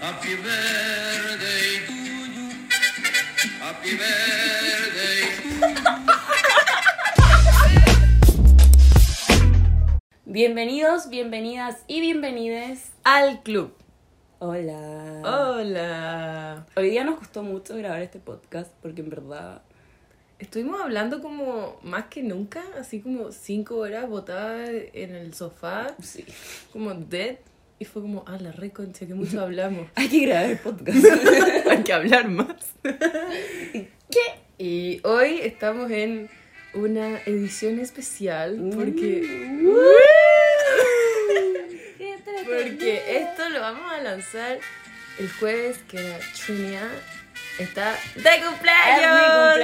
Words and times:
Happy 0.00 0.34
birthday 0.36 1.86
to 1.86 1.92
you. 1.92 2.48
Happy 3.60 3.90
birthday 3.96 5.20
Bienvenidos, 10.24 11.10
bienvenidas 11.10 11.84
y 11.86 12.00
bienvenides. 12.00 12.92
al 13.04 13.42
club. 13.42 13.74
Hola. 14.38 15.20
Hola. 15.22 16.66
Hoy 16.76 16.90
día 16.90 17.04
nos 17.04 17.18
costó 17.18 17.42
mucho 17.42 17.76
grabar 17.76 18.00
este 18.00 18.20
podcast 18.20 18.72
porque 18.80 19.02
en 19.02 19.10
verdad 19.10 19.60
Estuvimos 20.38 20.80
hablando 20.80 21.20
como 21.20 21.78
más 21.82 22.06
que 22.06 22.22
nunca, 22.22 22.64
así 22.78 23.02
como 23.02 23.30
cinco 23.32 23.76
horas 23.76 24.08
botadas 24.08 24.70
en 24.94 25.14
el 25.14 25.34
sofá, 25.34 25.94
sí. 26.00 26.24
como 26.72 26.94
dead. 26.94 27.36
Y 27.80 27.86
fue 27.86 28.02
como, 28.02 28.24
ah, 28.26 28.36
la 28.38 28.52
re 28.52 28.70
concha, 28.72 29.06
que 29.06 29.14
mucho 29.14 29.40
hablamos. 29.42 29.88
hay 29.94 30.08
que 30.08 30.26
grabar 30.26 30.50
el 30.50 30.58
podcast. 30.58 30.98
Hay 31.70 31.82
que 31.82 31.92
hablar 31.94 32.28
más. 32.28 32.74
¿Qué? 32.82 34.20
Y 34.58 35.00
hoy 35.02 35.40
estamos 35.42 35.90
en 35.90 36.28
una 36.74 37.18
edición 37.22 37.78
especial 37.80 38.70
porque... 38.74 39.26
Porque 42.44 43.18
esto 43.18 43.48
lo 43.48 43.60
vamos 43.60 43.90
a 43.92 44.02
lanzar 44.02 44.58
el 45.18 45.30
jueves 45.32 45.78
que 45.88 46.02
la 46.02 46.18
Trinia 46.44 46.86
está 47.58 47.96
de 48.14 48.44
cumpleaños. 48.46 49.60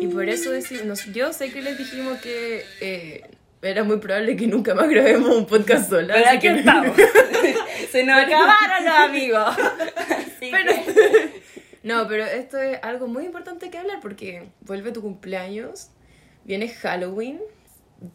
Y 0.00 0.06
por 0.08 0.28
eso 0.28 0.52
decimos, 0.52 1.04
yo 1.12 1.32
sé 1.32 1.52
que 1.52 1.60
les 1.60 1.76
dijimos 1.76 2.18
que 2.20 2.64
eh, 2.80 3.22
era 3.62 3.84
muy 3.84 3.98
probable 3.98 4.36
que 4.36 4.46
nunca 4.46 4.74
más 4.74 4.88
grabemos 4.88 5.36
un 5.36 5.46
podcast 5.46 5.88
sola. 5.90 6.14
Pero 6.14 6.28
aquí 6.30 6.48
que- 6.48 6.58
estamos. 6.58 6.96
Se 7.90 8.04
nos 8.04 8.18
acabaron 8.22 8.84
los 8.84 8.94
amigos. 8.94 9.44
Así 10.08 10.50
Pero- 10.50 10.72
que- 10.72 11.42
No, 11.82 12.08
pero 12.08 12.24
esto 12.24 12.58
es 12.58 12.80
algo 12.82 13.06
muy 13.06 13.24
importante 13.26 13.70
que 13.70 13.78
hablar 13.78 14.00
porque 14.00 14.48
vuelve 14.62 14.90
tu 14.90 15.02
cumpleaños, 15.02 15.90
viene 16.44 16.68
Halloween, 16.68 17.38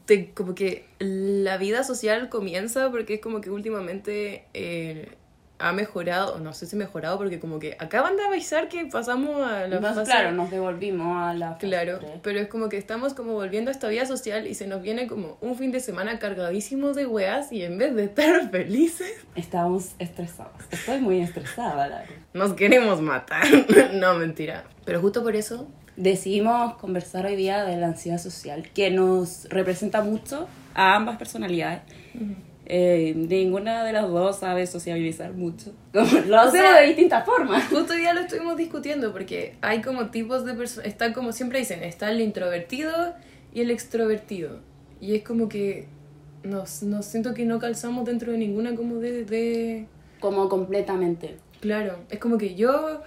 te- 0.05 0.31
como 0.33 0.55
que 0.55 0.85
la 0.99 1.55
vida 1.57 1.85
social 1.85 2.27
comienza 2.27 2.91
porque 2.91 3.13
es 3.13 3.21
como 3.21 3.39
que 3.39 3.49
últimamente 3.49 4.43
eh, 4.53 5.13
ha 5.61 5.71
mejorado, 5.73 6.39
no 6.39 6.53
sé 6.53 6.65
si 6.65 6.75
mejorado 6.75 7.17
porque 7.17 7.39
como 7.39 7.59
que 7.59 7.75
acaban 7.79 8.17
de 8.17 8.23
avisar 8.23 8.67
que 8.69 8.85
pasamos 8.85 9.41
a 9.47 9.67
la 9.67 9.79
fase- 9.79 10.03
claro, 10.05 10.31
nos 10.31 10.49
devolvimos 10.51 11.17
a 11.21 11.33
la 11.33 11.53
fase 11.53 11.67
Claro, 11.67 11.99
pero 12.21 12.39
es 12.39 12.47
como 12.47 12.67
que 12.69 12.77
estamos 12.77 13.13
como 13.13 13.33
volviendo 13.33 13.69
a 13.69 13.73
esta 13.73 13.87
vida 13.87 14.05
social 14.05 14.47
y 14.47 14.55
se 14.55 14.67
nos 14.67 14.81
viene 14.81 15.07
como 15.07 15.37
un 15.41 15.55
fin 15.55 15.71
de 15.71 15.79
semana 15.79 16.19
cargadísimo 16.19 16.93
de 16.93 17.05
weas 17.05 17.51
y 17.51 17.63
en 17.63 17.77
vez 17.77 17.95
de 17.95 18.05
estar 18.05 18.49
felices 18.51 19.11
Estamos 19.35 19.91
estresados. 19.99 20.53
Estoy 20.71 20.99
muy 20.99 21.21
estresada, 21.21 21.87
la 21.87 21.97
verdad. 21.99 22.15
nos 22.33 22.53
queremos 22.53 23.01
matar. 23.01 23.45
no, 23.93 24.15
mentira. 24.15 24.65
Pero 24.85 24.99
justo 25.01 25.23
por 25.23 25.35
eso 25.35 25.67
Decidimos 25.97 26.75
conversar 26.77 27.25
hoy 27.25 27.35
día 27.35 27.65
de 27.65 27.75
la 27.75 27.87
ansiedad 27.87 28.17
social, 28.17 28.69
que 28.73 28.89
nos 28.89 29.43
representa 29.49 30.01
mucho 30.01 30.47
a 30.73 30.95
ambas 30.95 31.17
personalidades. 31.17 31.81
Eh, 32.73 33.13
ninguna 33.17 33.83
de 33.83 33.91
las 33.91 34.07
dos 34.07 34.39
sabe 34.39 34.65
sociabilizar 34.65 35.33
mucho. 35.33 35.73
Como 35.91 36.05
lo 36.05 36.39
hacemos 36.39 36.51
sea, 36.51 36.79
de 36.79 36.87
distintas 36.87 37.25
formas. 37.25 37.67
Justo 37.67 37.93
día 37.93 38.13
lo 38.13 38.21
estuvimos 38.21 38.55
discutiendo 38.55 39.11
porque 39.11 39.57
hay 39.59 39.81
como 39.81 40.09
tipos 40.09 40.45
de 40.45 40.53
personas, 40.53 40.87
está 40.87 41.11
como 41.11 41.33
siempre 41.33 41.59
dicen, 41.59 41.83
está 41.83 42.09
el 42.09 42.21
introvertido 42.21 43.13
y 43.53 43.59
el 43.59 43.71
extrovertido. 43.71 44.61
Y 45.01 45.15
es 45.15 45.23
como 45.23 45.49
que 45.49 45.89
nos, 46.43 46.81
nos 46.81 47.05
siento 47.05 47.33
que 47.33 47.43
no 47.43 47.59
calzamos 47.59 48.05
dentro 48.05 48.31
de 48.31 48.37
ninguna 48.37 48.73
como 48.73 48.99
de, 48.99 49.25
de... 49.25 49.87
Como 50.21 50.47
completamente. 50.47 51.35
Claro, 51.59 51.97
es 52.09 52.19
como 52.19 52.37
que 52.37 52.55
yo 52.55 53.01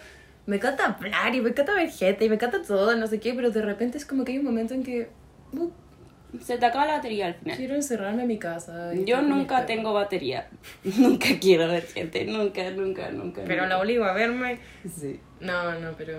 me 0.45 0.57
encanta 0.57 0.85
hablar 0.85 1.35
y 1.35 1.41
me 1.41 1.49
encanta 1.49 1.73
ver 1.73 1.89
gente 1.89 2.27
y 2.27 2.29
me 2.29 2.35
encanta 2.35 2.61
todo, 2.61 2.95
no 2.97 3.07
sé 3.07 3.19
qué, 3.19 3.33
pero 3.33 3.51
de 3.51 3.63
repente 3.63 3.97
es 3.97 4.05
como 4.05 4.27
que 4.27 4.33
hay 4.33 4.39
un 4.41 4.45
momento 4.45 4.75
en 4.75 4.83
que 4.83 5.09
uh, 5.55 5.71
Se 6.43 6.59
te 6.59 6.67
acaba 6.67 6.87
la 6.87 6.95
batería 6.95 7.27
al 7.27 7.35
final. 7.35 7.57
quiero 7.57 7.75
encerrarme 7.75 8.23
en 8.23 8.29
mi 8.29 8.39
casa. 8.39 8.93
Yo 8.95 9.23
nunca 9.23 9.67
tengo 9.67 9.93
batería. 9.93 10.49
nunca 10.99 11.29
quiero 11.41 11.69
ver 11.69 11.87
gente. 11.87 12.25
Nunca, 12.25 12.71
nunca, 12.71 13.11
nunca. 13.11 13.43
Pero 13.47 13.63
nunca. 13.63 13.69
la 13.75 13.81
obligo 13.81 14.05
a 14.05 14.13
verme. 14.13 14.59
Sí. 14.99 15.21
No, 15.41 15.79
no, 15.81 15.93
pero. 15.97 16.19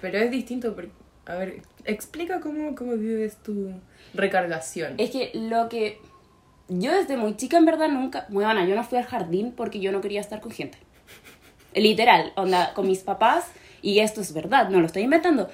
Pero 0.00 0.18
es 0.18 0.30
distinto. 0.30 0.74
porque- 0.74 0.90
a 1.26 1.34
ver, 1.34 1.60
explica 1.84 2.40
cómo, 2.40 2.74
cómo 2.74 2.92
vives 2.96 3.36
tu 3.42 3.72
recargación. 4.14 4.94
Es 4.98 5.10
que 5.10 5.30
lo 5.34 5.68
que. 5.68 5.98
Yo 6.68 6.92
desde 6.92 7.16
muy 7.16 7.36
chica, 7.36 7.56
en 7.58 7.64
verdad, 7.64 7.88
nunca. 7.88 8.26
Bueno, 8.28 8.64
yo 8.66 8.74
no 8.74 8.84
fui 8.84 8.98
al 8.98 9.04
jardín 9.04 9.52
porque 9.52 9.80
yo 9.80 9.92
no 9.92 10.00
quería 10.00 10.20
estar 10.20 10.40
con 10.40 10.52
gente. 10.52 10.78
Literal, 11.74 12.32
onda, 12.36 12.72
con 12.74 12.86
mis 12.86 13.00
papás. 13.00 13.46
Y 13.80 14.00
esto 14.00 14.20
es 14.20 14.32
verdad, 14.32 14.70
no 14.70 14.80
lo 14.80 14.86
estoy 14.86 15.02
inventando. 15.02 15.48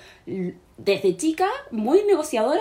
Desde 0.78 1.16
chica, 1.16 1.46
muy 1.70 2.02
negociadora, 2.04 2.60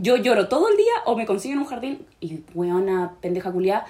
yo 0.00 0.16
lloro 0.16 0.48
todo 0.48 0.68
el 0.68 0.76
día 0.76 0.92
o 1.06 1.16
me 1.16 1.26
consiguen 1.26 1.58
un 1.58 1.66
jardín. 1.66 2.06
Y 2.20 2.40
weona, 2.54 3.12
pendeja 3.20 3.52
culiá, 3.52 3.84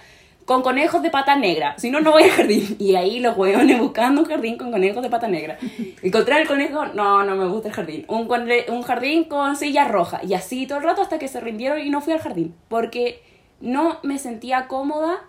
con 0.44 0.62
conejos 0.62 1.02
de 1.02 1.10
pata 1.10 1.36
negra. 1.36 1.74
Si 1.78 1.90
no, 1.90 2.00
no 2.00 2.12
voy 2.12 2.24
al 2.24 2.30
jardín. 2.30 2.76
Y 2.78 2.94
ahí 2.94 3.20
los 3.20 3.36
weones 3.36 3.78
buscando 3.78 4.22
un 4.22 4.28
jardín 4.28 4.58
con 4.58 4.70
conejos 4.70 5.02
de 5.02 5.10
pata 5.10 5.28
negra. 5.28 5.58
Encontrar 6.02 6.40
el 6.40 6.48
conejo, 6.48 6.86
no, 6.86 7.24
no 7.24 7.36
me 7.36 7.46
gusta 7.46 7.68
el 7.68 7.74
jardín. 7.74 8.04
Un, 8.08 8.28
un 8.68 8.82
jardín 8.82 9.24
con 9.24 9.56
silla 9.56 9.86
roja. 9.88 10.20
Y 10.24 10.34
así 10.34 10.66
todo 10.66 10.78
el 10.78 10.84
rato 10.84 11.02
hasta 11.02 11.18
que 11.18 11.28
se 11.28 11.40
rindieron 11.40 11.78
y 11.80 11.90
no 11.90 12.00
fui 12.00 12.12
al 12.12 12.20
jardín. 12.20 12.54
Porque 12.69 13.22
no 13.60 13.98
me 14.02 14.19
sentía 14.19 14.66
cómoda 14.66 15.20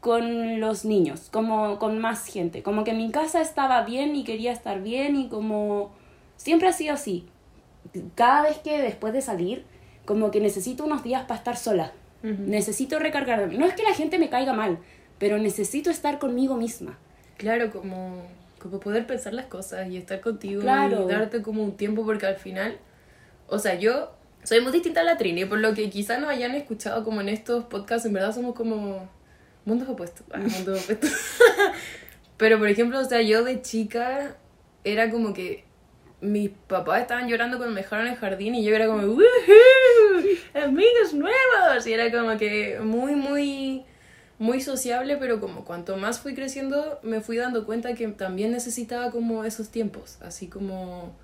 con 0.00 0.60
los 0.60 0.84
niños, 0.84 1.28
como 1.30 1.78
con 1.78 1.98
más 1.98 2.26
gente. 2.26 2.62
Como 2.62 2.84
que 2.84 2.92
mi 2.92 3.10
casa 3.10 3.40
estaba 3.40 3.82
bien 3.82 4.14
y 4.16 4.24
quería 4.24 4.52
estar 4.52 4.82
bien 4.82 5.16
y 5.16 5.28
como 5.28 5.90
siempre 6.36 6.68
ha 6.68 6.72
sido 6.72 6.94
así. 6.94 7.26
Cada 8.14 8.42
vez 8.42 8.58
que 8.58 8.80
después 8.80 9.12
de 9.12 9.20
salir, 9.20 9.64
como 10.06 10.30
que 10.30 10.40
necesito 10.40 10.84
unos 10.84 11.02
días 11.02 11.22
para 11.24 11.36
estar 11.38 11.56
sola. 11.56 11.92
Necesito 12.22 12.98
recargarme. 12.98 13.56
No 13.58 13.66
es 13.66 13.74
que 13.74 13.82
la 13.84 13.94
gente 13.94 14.18
me 14.18 14.28
caiga 14.30 14.52
mal, 14.52 14.78
pero 15.18 15.38
necesito 15.38 15.90
estar 15.90 16.18
conmigo 16.18 16.56
misma. 16.56 16.98
Claro, 17.36 17.70
como, 17.70 18.22
como 18.58 18.80
poder 18.80 19.06
pensar 19.06 19.32
las 19.34 19.46
cosas 19.46 19.88
y 19.88 19.96
estar 19.96 20.20
contigo 20.20 20.62
Claro. 20.62 21.04
y 21.04 21.12
darte 21.12 21.40
como 21.42 21.62
un 21.62 21.76
tiempo, 21.76 22.04
porque 22.04 22.26
al 22.26 22.36
final. 22.36 22.78
O 23.46 23.58
sea, 23.60 23.74
yo 23.78 24.10
soy 24.42 24.60
muy 24.60 24.72
distinta 24.72 25.02
a 25.02 25.04
la 25.04 25.16
Trini, 25.16 25.44
por 25.44 25.58
lo 25.58 25.72
que 25.74 25.88
quizás 25.90 26.18
nos 26.20 26.30
hayan 26.30 26.54
escuchado 26.56 27.04
como 27.04 27.20
en 27.20 27.28
estos 27.28 27.64
podcasts, 27.66 28.06
en 28.06 28.14
verdad 28.14 28.34
somos 28.34 28.54
como 28.56 29.08
mundos 29.64 29.88
opuestos. 29.88 30.26
Ah, 30.32 30.38
mundos 30.38 30.82
opuestos. 30.82 31.10
Pero 32.38 32.58
por 32.58 32.68
ejemplo, 32.68 32.98
o 32.98 33.04
sea, 33.04 33.22
yo 33.22 33.44
de 33.44 33.62
chica 33.62 34.36
era 34.84 35.10
como 35.10 35.32
que 35.32 35.64
mis 36.20 36.50
papás 36.66 37.02
estaban 37.02 37.28
llorando 37.28 37.58
cuando 37.58 37.74
me 37.74 37.82
dejaron 37.82 38.06
el 38.06 38.16
jardín 38.16 38.54
y 38.54 38.64
yo 38.64 38.74
era 38.74 38.86
como. 38.86 39.00
¡Amigos 40.54 41.14
nuevos! 41.14 41.86
Y 41.86 41.92
era 41.92 42.10
como 42.10 42.36
que 42.38 42.78
muy, 42.80 43.14
muy, 43.14 43.84
muy 44.38 44.60
sociable, 44.60 45.16
pero 45.18 45.40
como 45.40 45.64
cuanto 45.64 45.96
más 45.96 46.20
fui 46.20 46.34
creciendo, 46.34 46.98
me 47.02 47.20
fui 47.20 47.36
dando 47.36 47.66
cuenta 47.66 47.94
que 47.94 48.08
también 48.08 48.52
necesitaba 48.52 49.10
como 49.10 49.44
esos 49.44 49.70
tiempos, 49.70 50.18
así 50.22 50.48
como... 50.48 51.14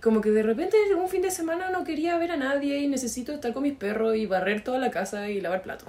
Como 0.00 0.20
que 0.20 0.30
de 0.30 0.42
repente 0.42 0.76
un 0.96 1.08
fin 1.08 1.22
de 1.22 1.30
semana 1.30 1.70
no 1.70 1.84
quería 1.84 2.18
ver 2.18 2.32
a 2.32 2.36
nadie 2.36 2.78
y 2.80 2.88
necesito 2.88 3.32
estar 3.32 3.52
con 3.52 3.62
mis 3.62 3.74
perros 3.74 4.16
y 4.16 4.26
barrer 4.26 4.64
toda 4.64 4.80
la 4.80 4.90
casa 4.90 5.30
y 5.30 5.40
lavar 5.40 5.62
platos. 5.62 5.86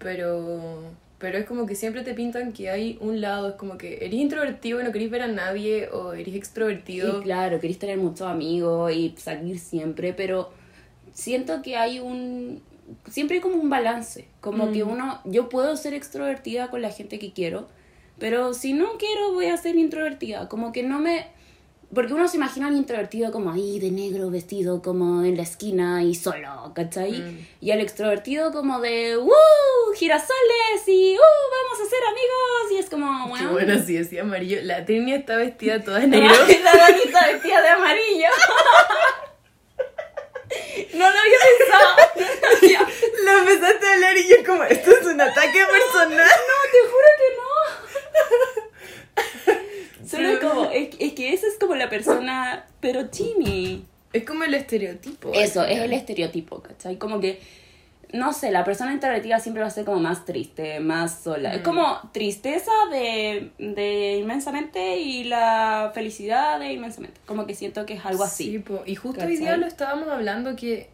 Pero, 0.00 0.90
pero 1.24 1.38
es 1.38 1.46
como 1.46 1.64
que 1.64 1.74
siempre 1.74 2.02
te 2.02 2.12
pintan 2.12 2.52
que 2.52 2.68
hay 2.68 2.98
un 3.00 3.22
lado, 3.22 3.48
es 3.48 3.54
como 3.54 3.78
que 3.78 3.94
eres 4.04 4.12
introvertido 4.12 4.78
y 4.78 4.84
no 4.84 4.92
querés 4.92 5.10
ver 5.10 5.22
a 5.22 5.26
nadie 5.26 5.88
o 5.88 6.12
eres 6.12 6.34
extrovertido. 6.34 7.20
Y 7.20 7.22
claro, 7.22 7.58
querés 7.60 7.78
tener 7.78 7.96
muchos 7.96 8.28
amigos 8.28 8.92
y 8.92 9.14
salir 9.16 9.58
siempre, 9.58 10.12
pero 10.12 10.50
siento 11.14 11.62
que 11.62 11.78
hay 11.78 11.98
un... 11.98 12.60
Siempre 13.08 13.36
hay 13.36 13.40
como 13.40 13.56
un 13.56 13.70
balance, 13.70 14.28
como 14.42 14.70
que 14.70 14.82
uno... 14.82 15.22
Yo 15.24 15.48
puedo 15.48 15.74
ser 15.78 15.94
extrovertida 15.94 16.68
con 16.68 16.82
la 16.82 16.90
gente 16.90 17.18
que 17.18 17.32
quiero, 17.32 17.68
pero 18.18 18.52
si 18.52 18.74
no 18.74 18.98
quiero 18.98 19.32
voy 19.32 19.46
a 19.46 19.56
ser 19.56 19.76
introvertida, 19.76 20.50
como 20.50 20.72
que 20.72 20.82
no 20.82 20.98
me... 20.98 21.28
Porque 21.94 22.12
uno 22.12 22.28
se 22.28 22.36
imagina 22.36 22.66
al 22.66 22.76
introvertido 22.76 23.32
como 23.32 23.50
ahí 23.50 23.78
de 23.78 23.90
negro 23.90 24.28
vestido 24.28 24.82
como 24.82 25.24
en 25.24 25.38
la 25.38 25.44
esquina 25.44 26.02
y 26.02 26.14
solo, 26.14 26.72
¿cachai? 26.74 27.46
Y 27.62 27.70
al 27.70 27.80
extrovertido 27.80 28.52
como 28.52 28.80
de 28.80 29.16
¡Uh! 29.16 29.83
Girasoles 29.94 30.86
y 30.86 31.16
¡Uh! 31.16 31.18
vamos 31.18 31.86
a 31.86 31.90
ser 31.90 31.98
amigos 32.04 32.72
y 32.72 32.78
es 32.78 32.90
como, 32.90 33.28
bueno, 33.28 33.52
bueno, 33.52 33.82
sí, 33.84 33.94
decía 33.94 34.22
amarillo. 34.22 34.58
La 34.62 34.84
Trini 34.84 35.14
está 35.14 35.36
vestida 35.36 35.82
toda 35.82 35.98
de 36.00 36.06
negro. 36.08 36.28
la 36.62 36.72
Danita 36.72 37.26
vestida 37.32 37.62
de 37.62 37.68
amarillo. 37.68 38.28
No 40.92 41.10
lo 41.10 41.18
había 41.18 41.38
pensado. 41.58 41.88
Lo 43.24 43.38
empezaste 43.38 43.86
a 43.86 43.92
hablar 43.94 44.16
y 44.16 44.28
yo 44.28 44.36
como, 44.46 44.62
esto 44.62 44.90
es 44.92 45.06
un 45.06 45.20
ataque 45.20 45.64
personal. 45.66 46.28
Te 46.70 46.78
juro 46.86 47.08
que 47.18 47.28
no. 50.00 50.08
Solo 50.08 50.28
es 50.28 50.38
como, 50.38 50.70
es, 50.70 50.90
es 51.00 51.12
que 51.14 51.32
esa 51.32 51.48
es 51.48 51.58
como 51.58 51.74
la 51.74 51.90
persona, 51.90 52.66
pero 52.80 53.10
chini. 53.10 53.84
Es 54.12 54.24
como 54.24 54.44
el 54.44 54.54
estereotipo. 54.54 55.32
Eso, 55.34 55.64
es 55.64 55.80
el 55.80 55.92
estereotipo, 55.92 56.62
¿cachai? 56.62 56.98
Como 56.98 57.20
que 57.20 57.40
no 58.14 58.32
sé, 58.32 58.52
la 58.52 58.62
persona 58.62 58.92
introvertida 58.92 59.40
siempre 59.40 59.62
va 59.62 59.66
a 59.66 59.72
ser 59.72 59.84
como 59.84 59.98
más 59.98 60.24
triste, 60.24 60.78
más 60.78 61.22
sola. 61.24 61.52
Es 61.52 61.62
como 61.62 61.98
tristeza 62.12 62.70
de, 62.92 63.50
de 63.58 64.18
inmensamente 64.18 64.98
y 64.98 65.24
la 65.24 65.90
felicidad 65.92 66.60
de 66.60 66.72
inmensamente. 66.72 67.20
Como 67.26 67.44
que 67.44 67.56
siento 67.56 67.84
que 67.84 67.94
es 67.94 68.06
algo 68.06 68.22
así. 68.22 68.52
Sí, 68.52 68.58
po. 68.60 68.84
y 68.86 68.94
justo 68.94 69.18
¿Cachai? 69.18 69.32
hoy 69.32 69.38
día 69.38 69.56
lo 69.56 69.66
estábamos 69.66 70.08
hablando 70.08 70.54
que 70.54 70.90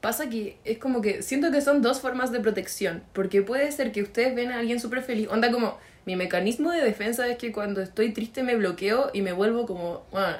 pasa 0.00 0.30
que 0.30 0.58
es 0.64 0.78
como 0.78 1.00
que 1.00 1.20
siento 1.22 1.50
que 1.50 1.60
son 1.60 1.82
dos 1.82 2.00
formas 2.00 2.30
de 2.30 2.38
protección, 2.38 3.02
porque 3.12 3.42
puede 3.42 3.72
ser 3.72 3.90
que 3.90 4.02
ustedes 4.02 4.36
ven 4.36 4.52
a 4.52 4.60
alguien 4.60 4.78
súper 4.78 5.02
feliz, 5.02 5.26
onda 5.28 5.50
como 5.50 5.76
mi 6.04 6.14
mecanismo 6.14 6.70
de 6.70 6.80
defensa 6.80 7.26
es 7.26 7.38
que 7.38 7.50
cuando 7.50 7.82
estoy 7.82 8.12
triste 8.12 8.44
me 8.44 8.54
bloqueo 8.54 9.10
y 9.12 9.22
me 9.22 9.32
vuelvo 9.32 9.66
como 9.66 10.04
bueno, 10.12 10.36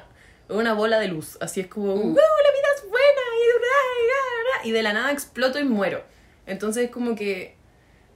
una 0.47 0.73
bola 0.73 0.99
de 0.99 1.09
luz, 1.09 1.37
así 1.41 1.59
es 1.59 1.67
como, 1.67 1.95
¡Wow, 1.95 2.13
la 2.13 2.13
vida 2.13 2.67
es 2.77 2.89
buena! 2.89 3.23
Y, 3.37 3.47
ra, 3.59 3.77
ra, 4.07 4.23
ra, 4.43 4.46
y 4.63 4.71
de 4.71 4.83
la 4.83 4.93
nada 4.93 5.11
exploto 5.11 5.59
y 5.59 5.63
muero. 5.63 6.03
Entonces 6.45 6.85
es 6.85 6.91
como 6.91 7.15
que 7.15 7.57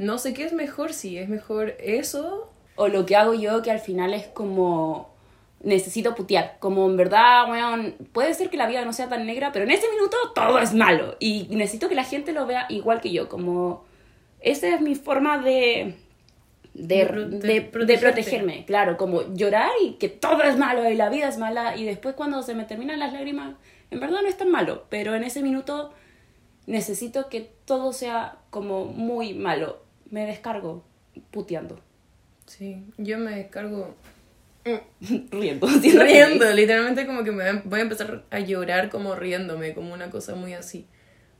no 0.02 0.18
sé 0.18 0.34
qué 0.34 0.46
es 0.46 0.54
mejor, 0.54 0.94
si 0.94 1.20
es 1.20 1.30
mejor 1.30 1.76
eso 1.80 2.52
O 2.76 2.88
lo 2.88 3.06
que 3.06 3.16
hago 3.16 3.36
yo, 3.36 3.62
que 3.62 3.70
al 3.70 3.80
final 3.80 4.16
es 4.16 4.26
como. 4.26 5.14
Necesito 5.62 6.16
putear. 6.16 6.58
Como 6.60 6.88
en 6.88 6.98
verdad, 6.98 7.48
weón. 7.48 7.96
Puede 8.12 8.34
ser 8.34 8.50
que 8.50 8.58
la 8.58 8.66
vida 8.66 8.84
no 8.84 8.94
sea 8.94 9.10
tan 9.10 9.28
negra, 9.28 9.52
pero 9.52 9.66
en 9.66 9.70
ese 9.70 9.88
minuto 9.92 10.18
todo 10.34 10.58
es 10.58 10.74
malo. 10.74 11.18
Y 11.20 11.48
necesito 11.52 11.88
que 11.88 11.94
la 11.94 12.04
gente 12.04 12.32
lo 12.32 12.48
vea 12.48 12.66
igual 12.70 13.00
que 13.00 13.12
yo. 13.12 13.30
Como. 13.30 13.86
Esa 14.40 14.74
es 14.74 14.82
mi 14.82 14.96
forma 14.96 15.38
de. 15.38 15.94
De, 16.74 17.06
De 17.06 17.86
de 17.86 17.98
protegerme, 18.00 18.66
claro, 18.66 18.98
como 18.98 19.34
llorar 19.36 19.70
y 19.84 19.96
que 19.96 20.08
todo 20.08 20.42
es 20.42 20.58
malo 20.58 20.90
y 20.90 20.96
la 20.96 21.10
vida 21.10 21.28
es 21.28 21.38
mala 21.38 21.76
y 21.76 21.84
después 21.84 22.16
cuando 22.16 22.42
se 22.44 22.56
me 22.56 22.64
terminan 22.64 22.98
las 22.98 23.12
lágrimas, 23.12 23.56
en 23.92 24.00
verdad 24.00 24.22
no 24.22 24.30
es 24.30 24.38
tan 24.38 24.50
malo, 24.50 24.86
pero 24.88 25.14
en 25.14 25.26
ese 25.26 25.44
minuto 25.44 25.92
necesito 26.72 27.30
que 27.30 27.52
todo 27.66 27.94
sea 27.94 28.38
como 28.50 28.86
muy 28.86 29.34
malo. 29.34 29.82
Me 30.10 30.26
descargo 30.26 30.84
puteando, 31.32 31.80
Sí, 32.46 32.84
yo 32.98 33.18
me 33.18 33.36
descargo 33.36 33.94
riendo, 35.32 35.68
riendo, 35.68 36.46
feliz. 36.46 36.56
literalmente 36.56 37.06
como 37.08 37.24
que 37.24 37.32
me 37.32 37.52
voy 37.64 37.80
a- 37.80 37.84
empezar 37.84 38.24
a 38.30 38.40
llorar 38.40 38.90
como 38.90 39.16
riéndome, 39.16 39.74
como 39.74 39.94
una 39.94 40.10
cosa 40.10 40.36
muy 40.36 40.54
así. 40.54 40.86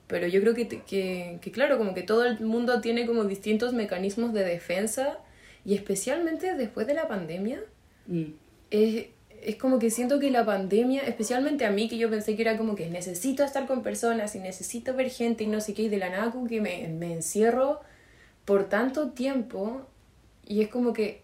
Pero 0.08 0.28
yo 0.28 0.42
creo 0.42 0.54
que, 0.54 0.68
que, 0.68 1.40
que 1.42 1.52
claro, 1.52 1.78
como 1.78 1.94
que 1.94 2.04
todo 2.04 2.26
el 2.26 2.40
mundo 2.42 2.82
tiene 2.82 3.06
como 3.06 3.24
distintos 3.26 3.74
mecanismos 3.74 4.34
de 4.34 4.44
defensa 4.44 5.20
y 5.66 5.76
especialmente 5.76 6.56
después 6.56 6.88
de 6.88 6.94
la 6.94 7.08
pandemia, 7.08 7.62
Mm. 8.08 8.34
es, 8.72 9.06
es 9.42 9.56
como 9.56 9.80
que 9.80 9.90
siento 9.90 10.20
que 10.20 10.30
la 10.32 10.46
pandemia, 10.46 11.02
especialmente 11.02 11.66
a 11.66 11.72
mí, 11.72 11.90
que 11.90 11.98
yo 11.98 12.10
pensé 12.10 12.36
que 12.36 12.44
era 12.44 12.58
como 12.58 12.76
que 12.76 12.90
necesito 12.90 13.44
estar 13.44 13.66
con 13.68 13.82
personas 13.84 14.36
y 14.36 14.40
necesito 14.40 14.94
ver 14.94 15.10
gente 15.10 15.44
y 15.44 15.48
no 15.48 15.62
sé 15.62 15.74
qué, 15.74 15.84
y 15.84 15.90
de 15.90 15.98
la 15.98 16.10
nada 16.10 16.32
como 16.32 16.48
que 16.48 16.62
me, 16.62 16.88
me 16.90 17.14
encierro 17.14 17.82
por 18.46 18.70
tanto 18.70 19.10
tiempo 19.12 19.86
y 20.46 20.62
es 20.62 20.68
como 20.70 20.94
que, 20.94 21.22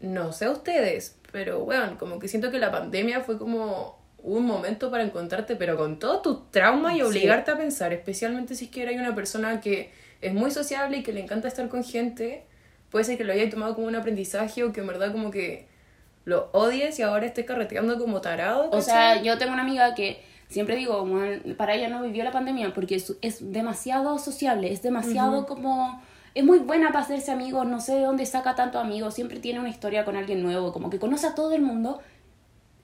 no 0.00 0.32
sé 0.32 0.46
a 0.46 0.50
ustedes, 0.50 1.16
pero 1.32 1.64
bueno, 1.64 1.98
como 1.98 2.18
que 2.18 2.28
siento 2.28 2.50
que 2.50 2.58
la 2.58 2.70
pandemia 2.70 3.20
fue 3.20 3.38
como 3.38 3.98
un 4.22 4.44
momento 4.44 4.90
para 4.90 5.02
encontrarte, 5.02 5.56
pero 5.56 5.76
con 5.76 5.98
todos 5.98 6.22
tus 6.22 6.50
traumas 6.50 6.94
y 6.94 6.96
Sí. 6.96 7.02
obligarte 7.02 7.50
a 7.50 7.56
pensar, 7.58 7.92
especialmente 7.92 8.54
si 8.54 8.66
es 8.66 8.70
que 8.70 8.82
eres 8.82 8.98
una 8.98 9.14
persona 9.14 9.60
que 9.60 9.90
es 10.20 10.32
muy 10.34 10.50
sociable 10.50 10.98
y 10.98 11.02
que 11.02 11.12
le 11.12 11.20
encanta 11.20 11.48
estar 11.48 11.68
con 11.68 11.82
gente, 11.84 12.44
puede 12.90 13.04
ser 13.04 13.16
que 13.18 13.24
lo 13.24 13.32
hayas 13.32 13.50
tomado 13.50 13.74
como 13.74 13.86
un 13.86 13.96
aprendizaje 13.96 14.62
o 14.64 14.72
que 14.72 14.80
en 14.80 14.86
verdad 14.86 15.12
como 15.12 15.30
que 15.30 15.66
lo 16.30 16.48
odies 16.52 16.98
y 16.98 17.02
ahora 17.02 17.26
estés 17.26 17.44
carreteando 17.44 17.98
como 17.98 18.20
tarado. 18.22 18.70
O 18.70 18.80
sea, 18.80 19.20
yo 19.22 19.36
tengo 19.36 19.52
una 19.52 19.62
amiga 19.62 19.94
que 19.94 20.22
siempre 20.48 20.76
digo, 20.76 21.02
"Weón, 21.02 21.54
para 21.58 21.74
ella 21.74 21.88
no 21.88 22.02
vivió 22.02 22.24
la 22.24 22.30
pandemia 22.30 22.72
porque 22.72 22.94
es, 22.94 23.14
es 23.20 23.52
demasiado 23.52 24.18
sociable, 24.18 24.72
es 24.72 24.80
demasiado 24.82 25.46
como... 25.46 26.00
Es 26.32 26.44
muy 26.44 26.60
buena 26.60 26.92
para 26.92 27.00
hacerse 27.04 27.32
amigos, 27.32 27.66
no 27.66 27.80
sé 27.80 27.96
de 27.96 28.02
dónde 28.02 28.24
saca 28.24 28.54
tanto 28.54 28.78
amigos, 28.78 29.14
siempre 29.14 29.40
tiene 29.40 29.58
una 29.58 29.68
historia 29.68 30.04
con 30.04 30.16
alguien 30.16 30.42
nuevo, 30.44 30.72
como 30.72 30.88
que 30.88 31.00
conoce 31.00 31.26
a 31.26 31.34
todo 31.34 31.52
el 31.54 31.62
mundo 31.62 32.00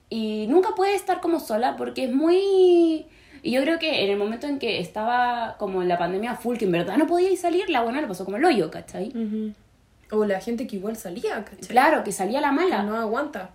y 0.09 0.47
nunca 0.49 0.69
puede 0.75 0.95
estar 0.95 1.21
como 1.21 1.39
sola 1.39 1.75
porque 1.77 2.03
es 2.05 2.13
muy... 2.13 3.07
Y 3.43 3.51
yo 3.51 3.61
creo 3.61 3.79
que 3.79 4.03
en 4.03 4.11
el 4.11 4.17
momento 4.17 4.47
en 4.47 4.59
que 4.59 4.79
estaba 4.79 5.55
como 5.59 5.81
en 5.81 5.87
la 5.87 5.97
pandemia 5.97 6.35
full, 6.35 6.57
que 6.57 6.65
en 6.65 6.71
verdad 6.73 6.97
no 6.97 7.07
podía 7.07 7.29
ir 7.29 7.37
salir, 7.37 7.69
la 7.69 7.81
buena 7.83 8.01
le 8.01 8.07
pasó 8.07 8.25
como 8.25 8.35
el 8.37 8.43
hoyo, 8.43 8.69
¿cachai? 8.69 9.09
Ujú. 9.09 9.53
O 10.11 10.25
la 10.25 10.39
gente 10.39 10.67
que 10.67 10.77
igual 10.77 10.95
salía, 10.95 11.43
¿cachai? 11.43 11.67
Claro, 11.67 12.03
que 12.03 12.11
salía 12.11 12.39
la 12.41 12.49
Que 12.49 12.55
mala. 12.55 12.83
no 12.83 12.95
aguanta. 12.97 13.51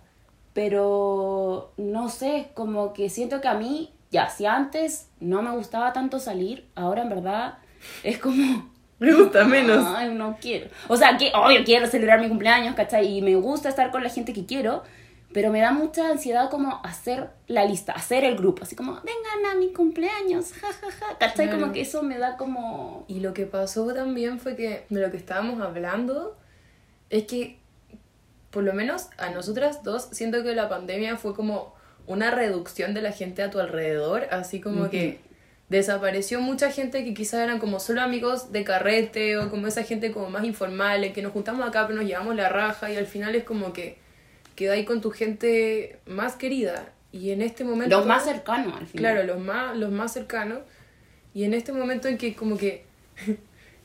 pero 0.53 1.73
no 1.77 2.09
sé, 2.09 2.49
como 2.53 2.93
que 2.93 3.09
siento 3.09 3.41
que 3.41 3.47
a 3.47 3.55
mí, 3.55 3.91
ya, 4.11 4.29
si 4.29 4.45
antes 4.45 5.09
no 5.19 5.41
me 5.41 5.51
gustaba 5.51 5.93
tanto 5.93 6.19
salir, 6.19 6.67
ahora 6.75 7.01
en 7.03 7.09
verdad 7.09 7.57
es 8.03 8.17
como... 8.19 8.71
Me 8.99 9.11
gusta 9.13 9.43
menos. 9.57 9.83
Ay, 9.97 10.13
no 10.13 10.37
quiero. 10.39 10.69
O 10.87 10.95
sea, 10.95 11.17
que 11.17 11.31
obvio 11.35 11.65
quiero 11.65 11.87
celebrar 11.87 12.21
mi 12.21 12.29
cumpleaños, 12.29 12.73
¿cachai? 12.75 13.17
Y 13.17 13.21
me 13.21 13.35
gusta 13.35 13.67
estar 13.67 13.91
con 13.91 14.01
la 14.03 14.09
gente 14.09 14.31
que 14.31 14.45
quiero, 14.45 14.83
pero 15.33 15.51
me 15.51 15.59
da 15.59 15.71
mucha 15.71 16.09
ansiedad 16.09 16.49
como 16.49 16.79
hacer 16.85 17.31
la 17.47 17.65
lista, 17.65 17.91
hacer 17.91 18.23
el 18.23 18.37
grupo, 18.37 18.63
así 18.63 18.75
como, 18.77 18.93
vengan 18.93 19.51
a 19.51 19.55
mi 19.57 19.73
cumpleaños, 19.73 20.53
jajaja, 20.61 20.91
ja, 20.91 21.05
ja", 21.07 21.17
¿cachai? 21.17 21.47
Claro. 21.47 21.59
Como 21.59 21.73
que 21.73 21.81
eso 21.81 22.01
me 22.03 22.17
da 22.17 22.37
como... 22.37 23.03
Y 23.09 23.19
lo 23.19 23.33
que 23.33 23.45
pasó 23.45 23.91
también 23.93 24.39
fue 24.39 24.55
que 24.55 24.85
de 24.89 25.01
lo 25.01 25.11
que 25.11 25.17
estábamos 25.17 25.59
hablando 25.59 26.37
es 27.13 27.25
que, 27.25 27.59
por 28.49 28.63
lo 28.63 28.73
menos 28.73 29.09
a 29.19 29.29
nosotras 29.29 29.83
dos, 29.83 30.07
siento 30.11 30.41
que 30.41 30.55
la 30.55 30.67
pandemia 30.67 31.15
fue 31.15 31.35
como 31.35 31.75
una 32.07 32.31
reducción 32.31 32.95
de 32.95 33.03
la 33.03 33.11
gente 33.11 33.43
a 33.43 33.51
tu 33.51 33.59
alrededor, 33.59 34.27
así 34.31 34.59
como 34.59 34.89
que 34.89 35.19
desapareció 35.69 36.41
mucha 36.41 36.71
gente 36.71 37.03
que 37.05 37.13
quizás 37.13 37.41
eran 37.41 37.59
como 37.59 37.79
solo 37.79 38.01
amigos 38.01 38.51
de 38.51 38.63
carrete 38.63 39.37
o 39.37 39.51
como 39.51 39.67
esa 39.67 39.83
gente 39.83 40.11
como 40.11 40.31
más 40.31 40.43
informal, 40.43 41.03
en 41.03 41.13
que 41.13 41.21
nos 41.21 41.33
juntamos 41.33 41.67
acá 41.67 41.85
pero 41.85 41.99
nos 41.99 42.07
llevamos 42.07 42.35
la 42.35 42.49
raja 42.49 42.91
y 42.91 42.97
al 42.97 43.05
final 43.05 43.35
es 43.35 43.43
como 43.43 43.73
que 43.73 43.99
quedáis 44.55 44.87
con 44.87 44.99
tu 44.99 45.11
gente 45.11 45.99
más 46.07 46.35
querida. 46.35 46.89
Y 47.11 47.29
en 47.29 47.43
este 47.43 47.63
momento... 47.63 47.95
Los 47.95 48.07
más 48.07 48.25
cercanos 48.25 48.73
al 48.75 48.87
final. 48.87 49.13
Claro, 49.13 49.23
los 49.27 49.39
más, 49.39 49.77
los 49.77 49.91
más 49.91 50.11
cercanos. 50.11 50.61
Y 51.35 51.43
en 51.43 51.53
este 51.53 51.73
momento 51.73 52.07
en 52.07 52.17
que 52.17 52.33
como 52.33 52.57
que... 52.57 52.85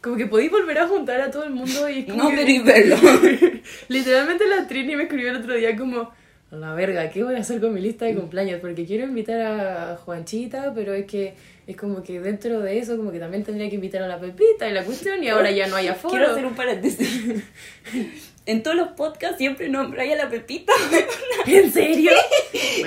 Como 0.09 0.17
que 0.17 0.27
podéis 0.27 0.51
volver 0.51 0.79
a 0.79 0.89
juntar 0.89 1.21
a 1.21 1.31
todo 1.31 1.45
el 1.45 1.51
mundo 1.51 1.87
y 1.89 2.03
No 2.07 2.31
que- 2.31 2.37
queréis 2.37 2.65
verlo. 2.65 2.97
Literalmente 3.89 4.47
la 4.47 4.67
Trini 4.67 4.97
me 4.97 5.03
escribió 5.03 5.29
el 5.31 5.37
otro 5.37 5.53
día 5.55 5.77
como... 5.77 6.11
"A 6.51 6.57
La 6.57 6.73
verga, 6.73 7.11
¿qué 7.11 7.23
voy 7.23 7.35
a 7.35 7.41
hacer 7.41 7.61
con 7.61 7.75
mi 7.75 7.81
lista 7.83 8.07
de 8.07 8.15
cumpleaños? 8.15 8.59
Porque 8.63 8.87
quiero 8.87 9.05
invitar 9.05 9.39
a 9.43 9.97
Juanchita, 10.03 10.73
pero 10.75 10.95
es 10.95 11.05
que 11.05 11.35
es 11.67 11.77
como 11.77 12.03
que 12.03 12.21
dentro 12.21 12.61
de 12.61 12.79
eso 12.79 12.97
como 12.97 13.13
que 13.13 13.19
también 13.19 13.45
tendría 13.45 13.69
que 13.69 13.75
invitar 13.75 14.03
a 14.03 14.09
la 14.09 14.19
Pepita 14.19 14.67
y 14.67 14.73
la 14.73 14.83
cuestión 14.83 15.23
y 15.23 15.29
ahora 15.29 15.51
ya 15.51 15.67
no 15.67 15.77
hay 15.77 15.89
aforo. 15.95 16.15
Quiero 16.15 16.31
hacer 16.33 16.47
un 16.47 16.55
paréntesis. 16.55 17.43
En 18.47 18.63
todos 18.63 18.79
los 18.79 18.89
podcasts 18.93 19.37
siempre 19.37 19.69
nombráis 19.69 20.11
a 20.15 20.17
la 20.17 20.31
Pepita. 20.31 20.73
¿En 21.47 21.71
serio? 21.71 22.13